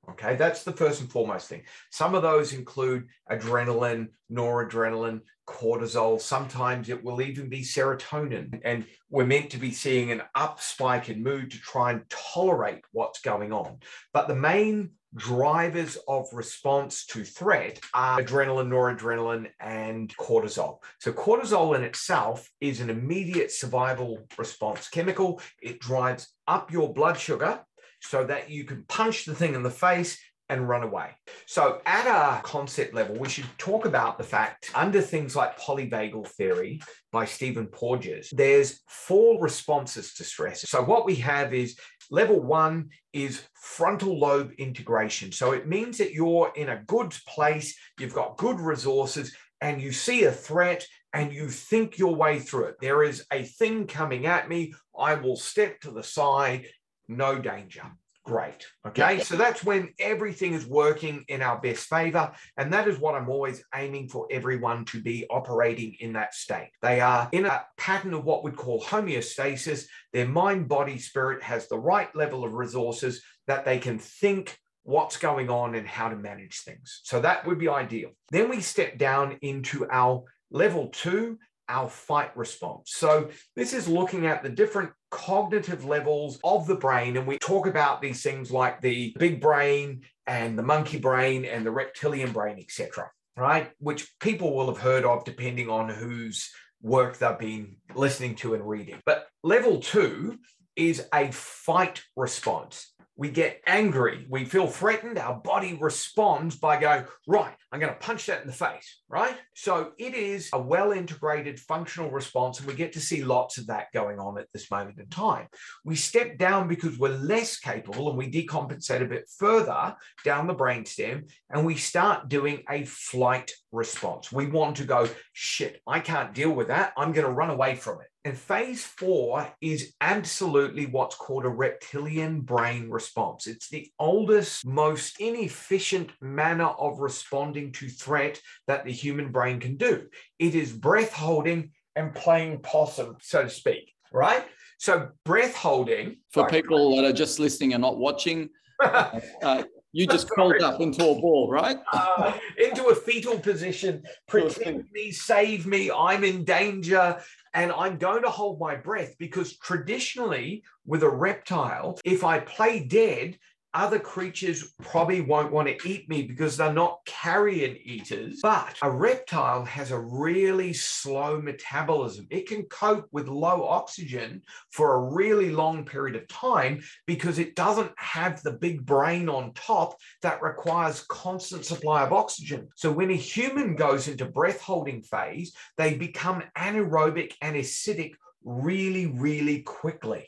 [0.09, 1.63] Okay, that's the first and foremost thing.
[1.91, 6.19] Some of those include adrenaline, noradrenaline, cortisol.
[6.19, 8.59] Sometimes it will even be serotonin.
[8.63, 12.83] And we're meant to be seeing an up spike in mood to try and tolerate
[12.91, 13.77] what's going on.
[14.11, 20.79] But the main drivers of response to threat are adrenaline, noradrenaline, and cortisol.
[20.99, 25.41] So, cortisol in itself is an immediate survival response chemical.
[25.61, 27.61] It drives up your blood sugar
[28.01, 30.19] so that you can punch the thing in the face
[30.51, 31.09] and run away.
[31.47, 36.27] So, at a concept level, we should talk about the fact under things like polyvagal
[36.27, 36.81] theory
[37.11, 40.69] by Stephen Porges, there's four responses to stress.
[40.69, 41.79] So, what we have is
[42.11, 45.31] level one is frontal lobe integration.
[45.31, 49.93] So, it means that you're in a good place, you've got good resources, and you
[49.93, 52.75] see a threat and you think your way through it.
[52.81, 54.73] There is a thing coming at me.
[54.97, 56.67] I will step to the side
[57.07, 57.83] no danger.
[58.23, 58.67] Great.
[58.85, 59.19] Okay.
[59.19, 62.31] So that's when everything is working in our best favor.
[62.55, 66.69] And that is what I'm always aiming for everyone to be operating in that state.
[66.83, 69.85] They are in a pattern of what we'd call homeostasis.
[70.13, 75.17] Their mind, body, spirit has the right level of resources that they can think what's
[75.17, 77.01] going on and how to manage things.
[77.03, 78.11] So that would be ideal.
[78.29, 81.39] Then we step down into our level two
[81.71, 82.91] our fight response.
[82.93, 87.17] So, this is looking at the different cognitive levels of the brain.
[87.17, 91.65] And we talk about these things like the big brain and the monkey brain and
[91.65, 93.09] the reptilian brain, etc.
[93.37, 93.71] Right?
[93.79, 96.51] Which people will have heard of depending on whose
[96.81, 98.99] work they've been listening to and reading.
[99.05, 100.37] But level two
[100.75, 102.90] is a fight response
[103.21, 107.99] we get angry, we feel threatened, our body responds by going, right, I'm going to
[107.99, 109.35] punch that in the face, right?
[109.53, 113.67] So it is a well integrated functional response, and we get to see lots of
[113.67, 115.45] that going on at this moment in time.
[115.85, 119.95] We step down because we're less capable and we decompensate a bit further
[120.25, 124.31] down the brainstem, and we start doing a flight response.
[124.31, 126.93] We want to go, shit, I can't deal with that.
[126.97, 128.07] I'm going to run away from it.
[128.23, 133.47] And phase four is absolutely what's called a reptilian brain response.
[133.47, 139.75] It's the oldest, most inefficient manner of responding to threat that the human brain can
[139.75, 140.07] do.
[140.37, 144.45] It is breath holding and playing possum, so to speak, right?
[144.77, 146.17] So, breath holding.
[146.31, 148.49] For people that are just listening and not watching,
[148.83, 149.63] uh,
[149.93, 151.77] you just crawled up into a ball, right?
[151.91, 154.03] uh, into a fetal position.
[154.27, 155.91] Protect me, save me.
[155.91, 157.21] I'm in danger.
[157.53, 162.83] And I'm going to hold my breath because traditionally, with a reptile, if I play
[162.83, 163.37] dead,
[163.73, 168.39] other creatures probably won't want to eat me because they're not carrion eaters.
[168.41, 172.27] But a reptile has a really slow metabolism.
[172.29, 174.41] It can cope with low oxygen
[174.71, 179.53] for a really long period of time because it doesn't have the big brain on
[179.53, 182.67] top that requires constant supply of oxygen.
[182.75, 188.13] So when a human goes into breath holding phase, they become anaerobic and acidic
[188.43, 190.27] really, really quickly.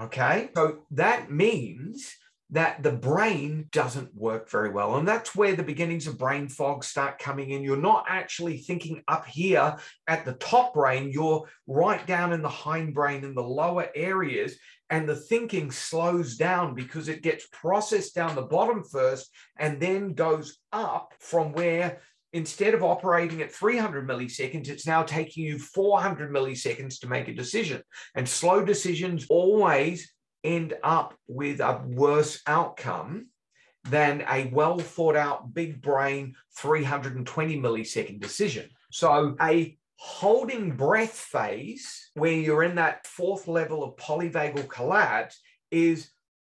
[0.00, 0.50] Okay.
[0.56, 2.14] So that means
[2.50, 4.96] that the brain doesn't work very well.
[4.96, 7.62] And that's where the beginnings of brain fog start coming in.
[7.62, 9.76] You're not actually thinking up here
[10.06, 14.56] at the top brain, you're right down in the hindbrain in the lower areas.
[14.90, 20.12] And the thinking slows down because it gets processed down the bottom first and then
[20.12, 22.00] goes up from where
[22.34, 27.34] instead of operating at 300 milliseconds, it's now taking you 400 milliseconds to make a
[27.34, 27.80] decision.
[28.14, 30.13] And slow decisions always
[30.44, 33.28] end up with a worse outcome
[33.84, 38.68] than a well thought out big brain 320 millisecond decision.
[38.90, 45.40] So a holding breath phase where you're in that fourth level of polyvagal collapse
[45.70, 46.10] is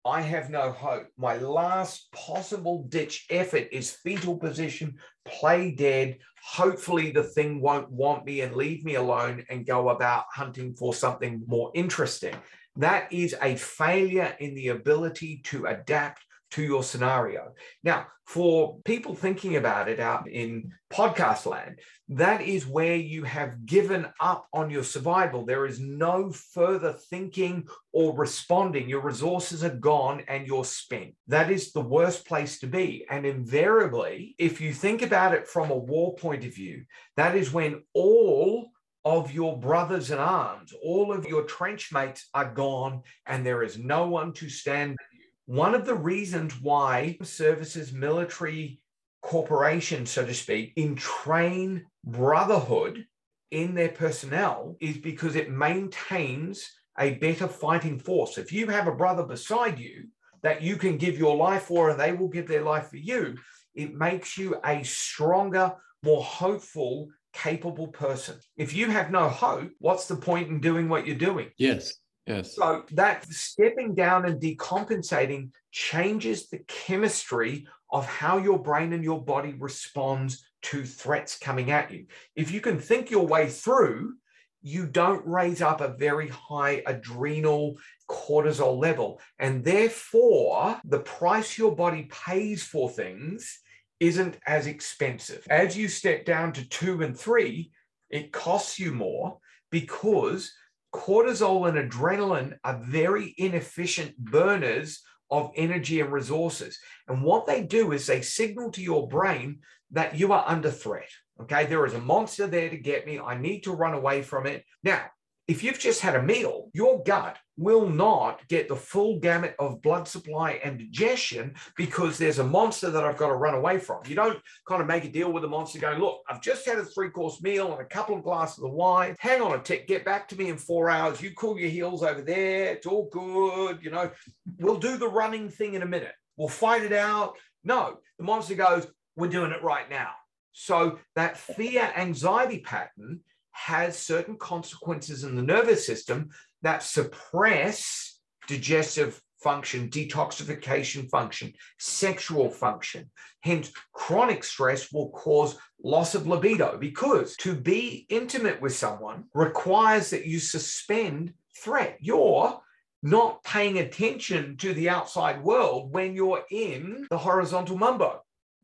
[0.04, 1.08] I have no hope.
[1.18, 6.18] My last possible ditch effort is fetal position, play dead.
[6.44, 10.94] Hopefully, the thing won't want me and leave me alone and go about hunting for
[10.94, 12.36] something more interesting.
[12.76, 16.22] That is a failure in the ability to adapt
[16.52, 17.52] to your scenario.
[17.82, 23.66] Now, for people thinking about it out in podcast land, that is where you have
[23.66, 25.44] given up on your survival.
[25.44, 28.88] There is no further thinking or responding.
[28.88, 31.14] Your resources are gone and you're spent.
[31.28, 33.04] That is the worst place to be.
[33.10, 36.84] And invariably, if you think about it from a war point of view,
[37.16, 38.70] that is when all
[39.06, 43.78] of your brothers in arms, all of your trench mates are gone, and there is
[43.78, 45.54] no one to stand with you.
[45.54, 48.80] One of the reasons why services, military
[49.22, 53.06] corporations, so to speak, entrain brotherhood
[53.52, 58.38] in their personnel is because it maintains a better fighting force.
[58.38, 60.08] If you have a brother beside you
[60.42, 63.36] that you can give your life for and they will give their life for you,
[63.72, 68.36] it makes you a stronger, more hopeful, capable person.
[68.56, 71.50] If you have no hope, what's the point in doing what you're doing?
[71.58, 71.92] Yes.
[72.26, 72.56] Yes.
[72.56, 79.22] So that stepping down and decompensating changes the chemistry of how your brain and your
[79.22, 82.06] body responds to threats coming at you.
[82.34, 84.14] If you can think your way through,
[84.62, 87.76] you don't raise up a very high adrenal
[88.10, 89.20] cortisol level.
[89.38, 93.60] And therefore, the price your body pays for things
[94.00, 95.46] isn't as expensive.
[95.50, 97.70] As you step down to two and three,
[98.10, 99.38] it costs you more
[99.70, 100.52] because
[100.94, 106.78] cortisol and adrenaline are very inefficient burners of energy and resources.
[107.08, 111.08] And what they do is they signal to your brain that you are under threat.
[111.40, 113.18] Okay, there is a monster there to get me.
[113.18, 114.64] I need to run away from it.
[114.82, 115.04] Now,
[115.48, 119.80] if you've just had a meal, your gut will not get the full gamut of
[119.80, 124.02] blood supply and digestion because there's a monster that I've got to run away from.
[124.06, 124.38] You don't
[124.68, 127.10] kind of make a deal with the monster going, look, I've just had a three
[127.10, 129.14] course meal and a couple of glasses of wine.
[129.20, 131.22] Hang on a tick, get back to me in four hours.
[131.22, 132.72] You cool your heels over there.
[132.72, 133.78] It's all good.
[133.82, 134.10] You know,
[134.58, 136.14] we'll do the running thing in a minute.
[136.36, 137.36] We'll fight it out.
[137.64, 138.86] No, the monster goes,
[139.16, 140.10] we're doing it right now.
[140.52, 143.20] So that fear anxiety pattern
[143.56, 146.28] has certain consequences in the nervous system
[146.62, 153.10] that suppress digestive function, detoxification function, sexual function.
[153.40, 160.10] Hence, chronic stress will cause loss of libido because to be intimate with someone requires
[160.10, 161.96] that you suspend threat.
[162.00, 162.60] You're
[163.02, 168.22] not paying attention to the outside world when you're in the horizontal mumbo.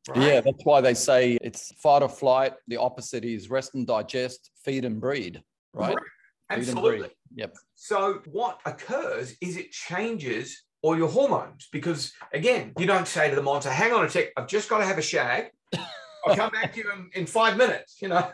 [0.09, 0.19] Right?
[0.19, 2.55] Yeah, that's why they say it's fight or flight.
[2.67, 5.43] The opposite is rest and digest, feed and breed,
[5.73, 5.95] right?
[5.95, 6.05] right.
[6.51, 7.11] Absolutely.
[7.35, 7.57] Yep.
[7.75, 13.37] So what occurs is it changes all your hormones because again, you don't say to
[13.37, 15.51] the monster, hang on a sec, I've just got to have a shag.
[16.27, 18.03] I'll come back to you in, in five minutes.
[18.03, 18.29] You know,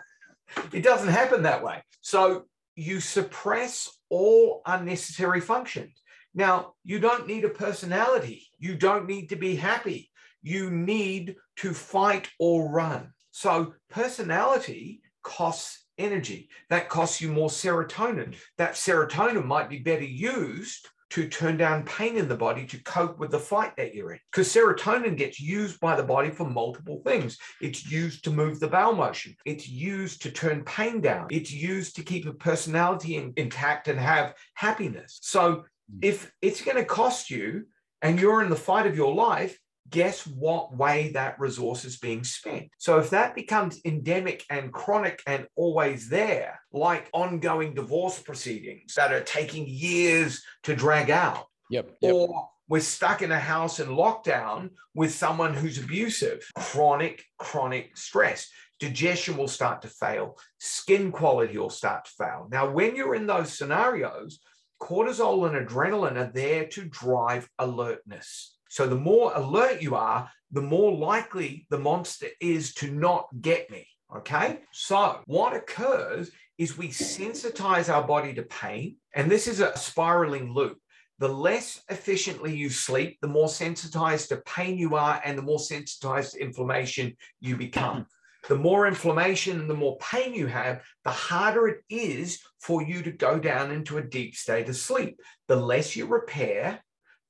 [0.73, 1.83] it doesn't happen that way.
[2.01, 6.03] So you suppress all unnecessary functions.
[6.35, 8.47] Now, you don't need a personality.
[8.59, 10.08] You don't need to be happy
[10.43, 13.13] you need to fight or run.
[13.31, 16.49] So personality costs energy.
[16.71, 18.37] That costs you more serotonin.
[18.57, 23.19] That serotonin might be better used to turn down pain in the body to cope
[23.19, 24.19] with the fight that you're in.
[24.31, 27.39] Because serotonin gets used by the body for multiple things.
[27.63, 29.35] It's used to move the bowel motion.
[29.47, 31.29] It's used to turn pain down.
[31.31, 35.19] It's used to keep a personality in, intact and have happiness.
[35.23, 35.99] So hmm.
[36.03, 37.65] if it's going to cost you
[38.03, 39.59] and you're in the fight of your life,
[39.91, 42.69] guess what way that resource is being spent.
[42.79, 49.13] So if that becomes endemic and chronic and always there, like ongoing divorce proceedings that
[49.13, 52.13] are taking years to drag out, yep, yep.
[52.13, 58.49] or we're stuck in a house in lockdown with someone who's abusive, chronic, chronic stress.
[58.79, 62.47] Digestion will start to fail, skin quality will start to fail.
[62.51, 64.39] Now, when you're in those scenarios,
[64.81, 68.58] cortisol and adrenaline are there to drive alertness.
[68.69, 73.71] So the more alert you are, the more likely the monster is to not get
[73.71, 73.87] me.
[74.17, 74.61] Okay.
[74.73, 78.97] So what occurs is we sensitize our body to pain.
[79.15, 80.79] And this is a spiraling loop.
[81.19, 85.59] The less efficiently you sleep, the more sensitized to pain you are, and the more
[85.59, 88.07] sensitized to inflammation you become.
[88.49, 93.03] The more inflammation and the more pain you have, the harder it is for you
[93.03, 95.21] to go down into a deep state of sleep.
[95.49, 96.81] The less you repair,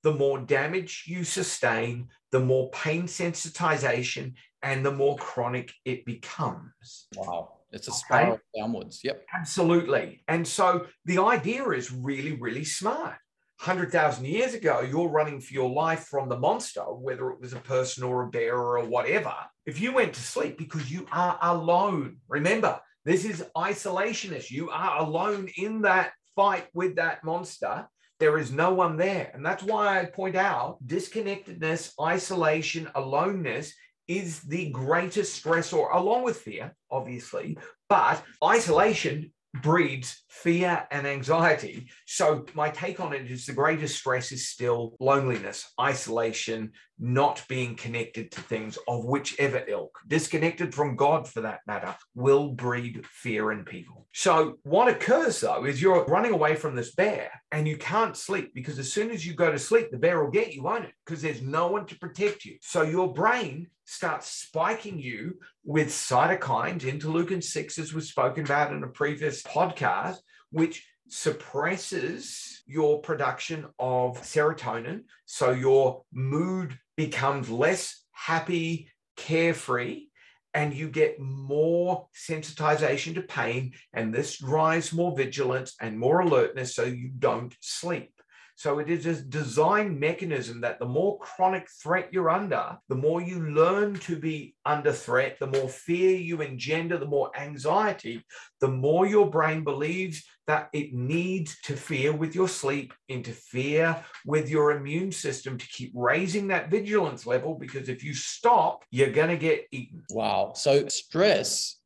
[0.09, 4.33] the more damage you sustain, the more pain sensitization,
[4.63, 7.09] and the more chronic it becomes.
[7.15, 7.59] Wow.
[7.73, 8.43] It's a spiral okay?
[8.57, 9.01] downwards.
[9.05, 9.27] Yep.
[9.39, 10.23] Absolutely.
[10.27, 13.17] And so the idea is really, really smart.
[13.63, 17.57] 100,000 years ago, you're running for your life from the monster, whether it was a
[17.57, 19.35] person or a bear or whatever.
[19.67, 24.51] If you went to sleep because you are alone, remember, this is isolationist.
[24.51, 27.87] You are alone in that fight with that monster
[28.19, 29.31] there is no one there.
[29.35, 33.73] And that's why I point out disconnectedness, isolation, aloneness
[34.07, 37.59] is the greatest stressor, along with fear, obviously.
[37.89, 41.89] But isolation breeds fear and anxiety.
[42.07, 47.77] So, my take on it is the greatest stress is still loneliness, isolation, not being
[47.77, 53.53] connected to things of whichever ilk, disconnected from God for that matter, will breed fear
[53.53, 54.07] in people.
[54.13, 58.53] So, what occurs though is you're running away from this bear and you can't sleep
[58.55, 60.93] because as soon as you go to sleep, the bear will get you, won't it?
[61.05, 62.59] Because there's no one to protect you.
[62.61, 68.83] So, your brain starts spiking you with cytokines, interleukin 6, as was spoken about in
[68.83, 70.19] a previous podcast,
[70.51, 75.05] which suppresses your production of serotonin.
[75.25, 80.09] So your mood becomes less happy, carefree,
[80.53, 83.73] and you get more sensitization to pain.
[83.95, 88.13] And this drives more vigilance and more alertness so you don't sleep.
[88.59, 93.23] So it is a design mechanism that the more chronic threat you're under, the more
[93.23, 98.21] you learn to be under threat, the more fear you engender, the more anxiety,
[98.61, 103.97] the more your brain believes that it needs to fear with your sleep, interfere
[104.27, 107.55] with your immune system to keep raising that vigilance level.
[107.55, 110.03] Because if you stop, you're going to get eaten.
[110.11, 110.55] Wow.
[110.57, 111.77] So stress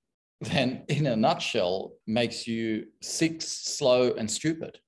[0.41, 4.79] then in a nutshell makes you sick, slow, and stupid.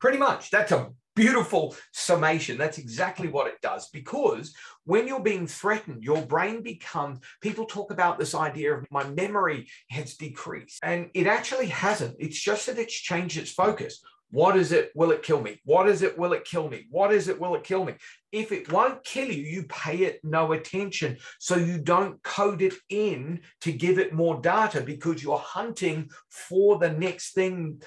[0.00, 0.50] Pretty much.
[0.50, 0.90] That's a
[1.20, 2.56] beautiful summation.
[2.56, 3.90] That's exactly what it does.
[3.90, 4.54] Because
[4.84, 9.68] when you're being threatened, your brain becomes, people talk about this idea of my memory
[9.90, 10.78] has decreased.
[10.82, 12.16] And it actually hasn't.
[12.18, 14.02] It's just that it's changed its focus.
[14.30, 14.92] What is it?
[14.94, 15.60] Will it kill me?
[15.64, 16.16] What is it?
[16.16, 16.86] Will it kill me?
[16.90, 17.40] What is it?
[17.40, 17.94] Will it kill me?
[18.30, 21.18] If it won't kill you, you pay it no attention.
[21.40, 26.78] So you don't code it in to give it more data because you're hunting for
[26.78, 27.82] the next thing.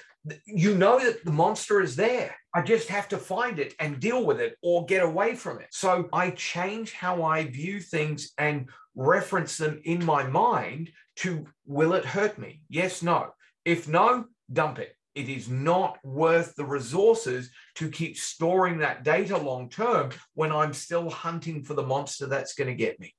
[0.46, 2.36] You know that the monster is there.
[2.56, 5.68] I just have to find it and deal with it or get away from it.
[5.72, 11.94] So I change how I view things and reference them in my mind to will
[11.94, 12.62] it hurt me?
[12.70, 13.34] Yes, no.
[13.66, 19.38] If no, dump it it is not worth the resources to keep storing that data
[19.38, 23.14] long term when I'm still hunting for the monster that's going to get me.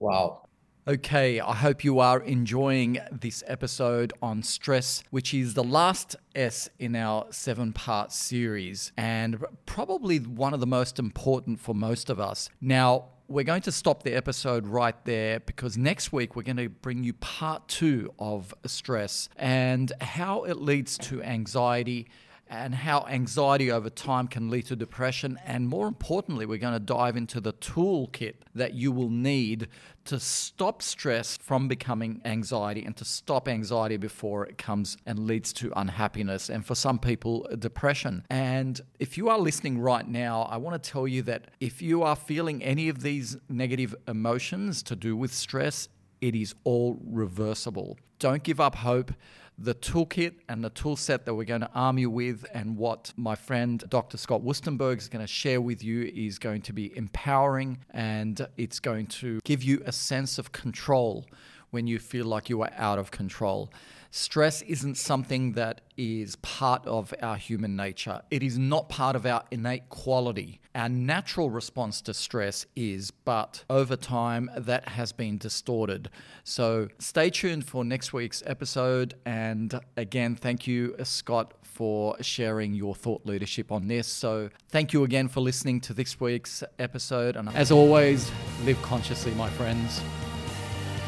[0.00, 0.48] Wow.
[0.88, 6.68] Okay, I hope you are enjoying this episode on stress, which is the last S
[6.80, 12.18] in our seven part series and probably one of the most important for most of
[12.18, 12.50] us.
[12.60, 16.68] Now, we're going to stop the episode right there because next week we're going to
[16.68, 22.08] bring you part two of stress and how it leads to anxiety
[22.52, 25.40] and how anxiety over time can lead to depression.
[25.46, 29.68] And more importantly, we're going to dive into the toolkit that you will need
[30.04, 35.54] to stop stress from becoming anxiety and to stop anxiety before it comes and leads
[35.54, 38.26] to unhappiness and for some people, depression.
[38.28, 42.02] And if you are listening right now, I want to tell you that if you
[42.02, 45.88] are feeling any of these negative emotions to do with stress,
[46.20, 47.98] it is all reversible.
[48.18, 49.12] Don't give up hope
[49.58, 53.12] the toolkit and the tool set that we're going to arm you with, and what
[53.16, 54.16] my friend Dr.
[54.16, 58.80] Scott Wustenberg is going to share with you is going to be empowering and it's
[58.80, 61.26] going to give you a sense of control
[61.72, 63.72] when you feel like you are out of control.
[64.14, 68.20] Stress isn't something that is part of our human nature.
[68.30, 70.60] It is not part of our innate quality.
[70.74, 76.10] Our natural response to stress is, but over time that has been distorted.
[76.44, 79.14] So stay tuned for next week's episode.
[79.24, 84.06] And again, thank you, Scott, for sharing your thought leadership on this.
[84.08, 87.36] So thank you again for listening to this week's episode.
[87.36, 88.30] And as always,
[88.66, 90.02] live consciously, my friends.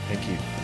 [0.08, 0.63] Thank you.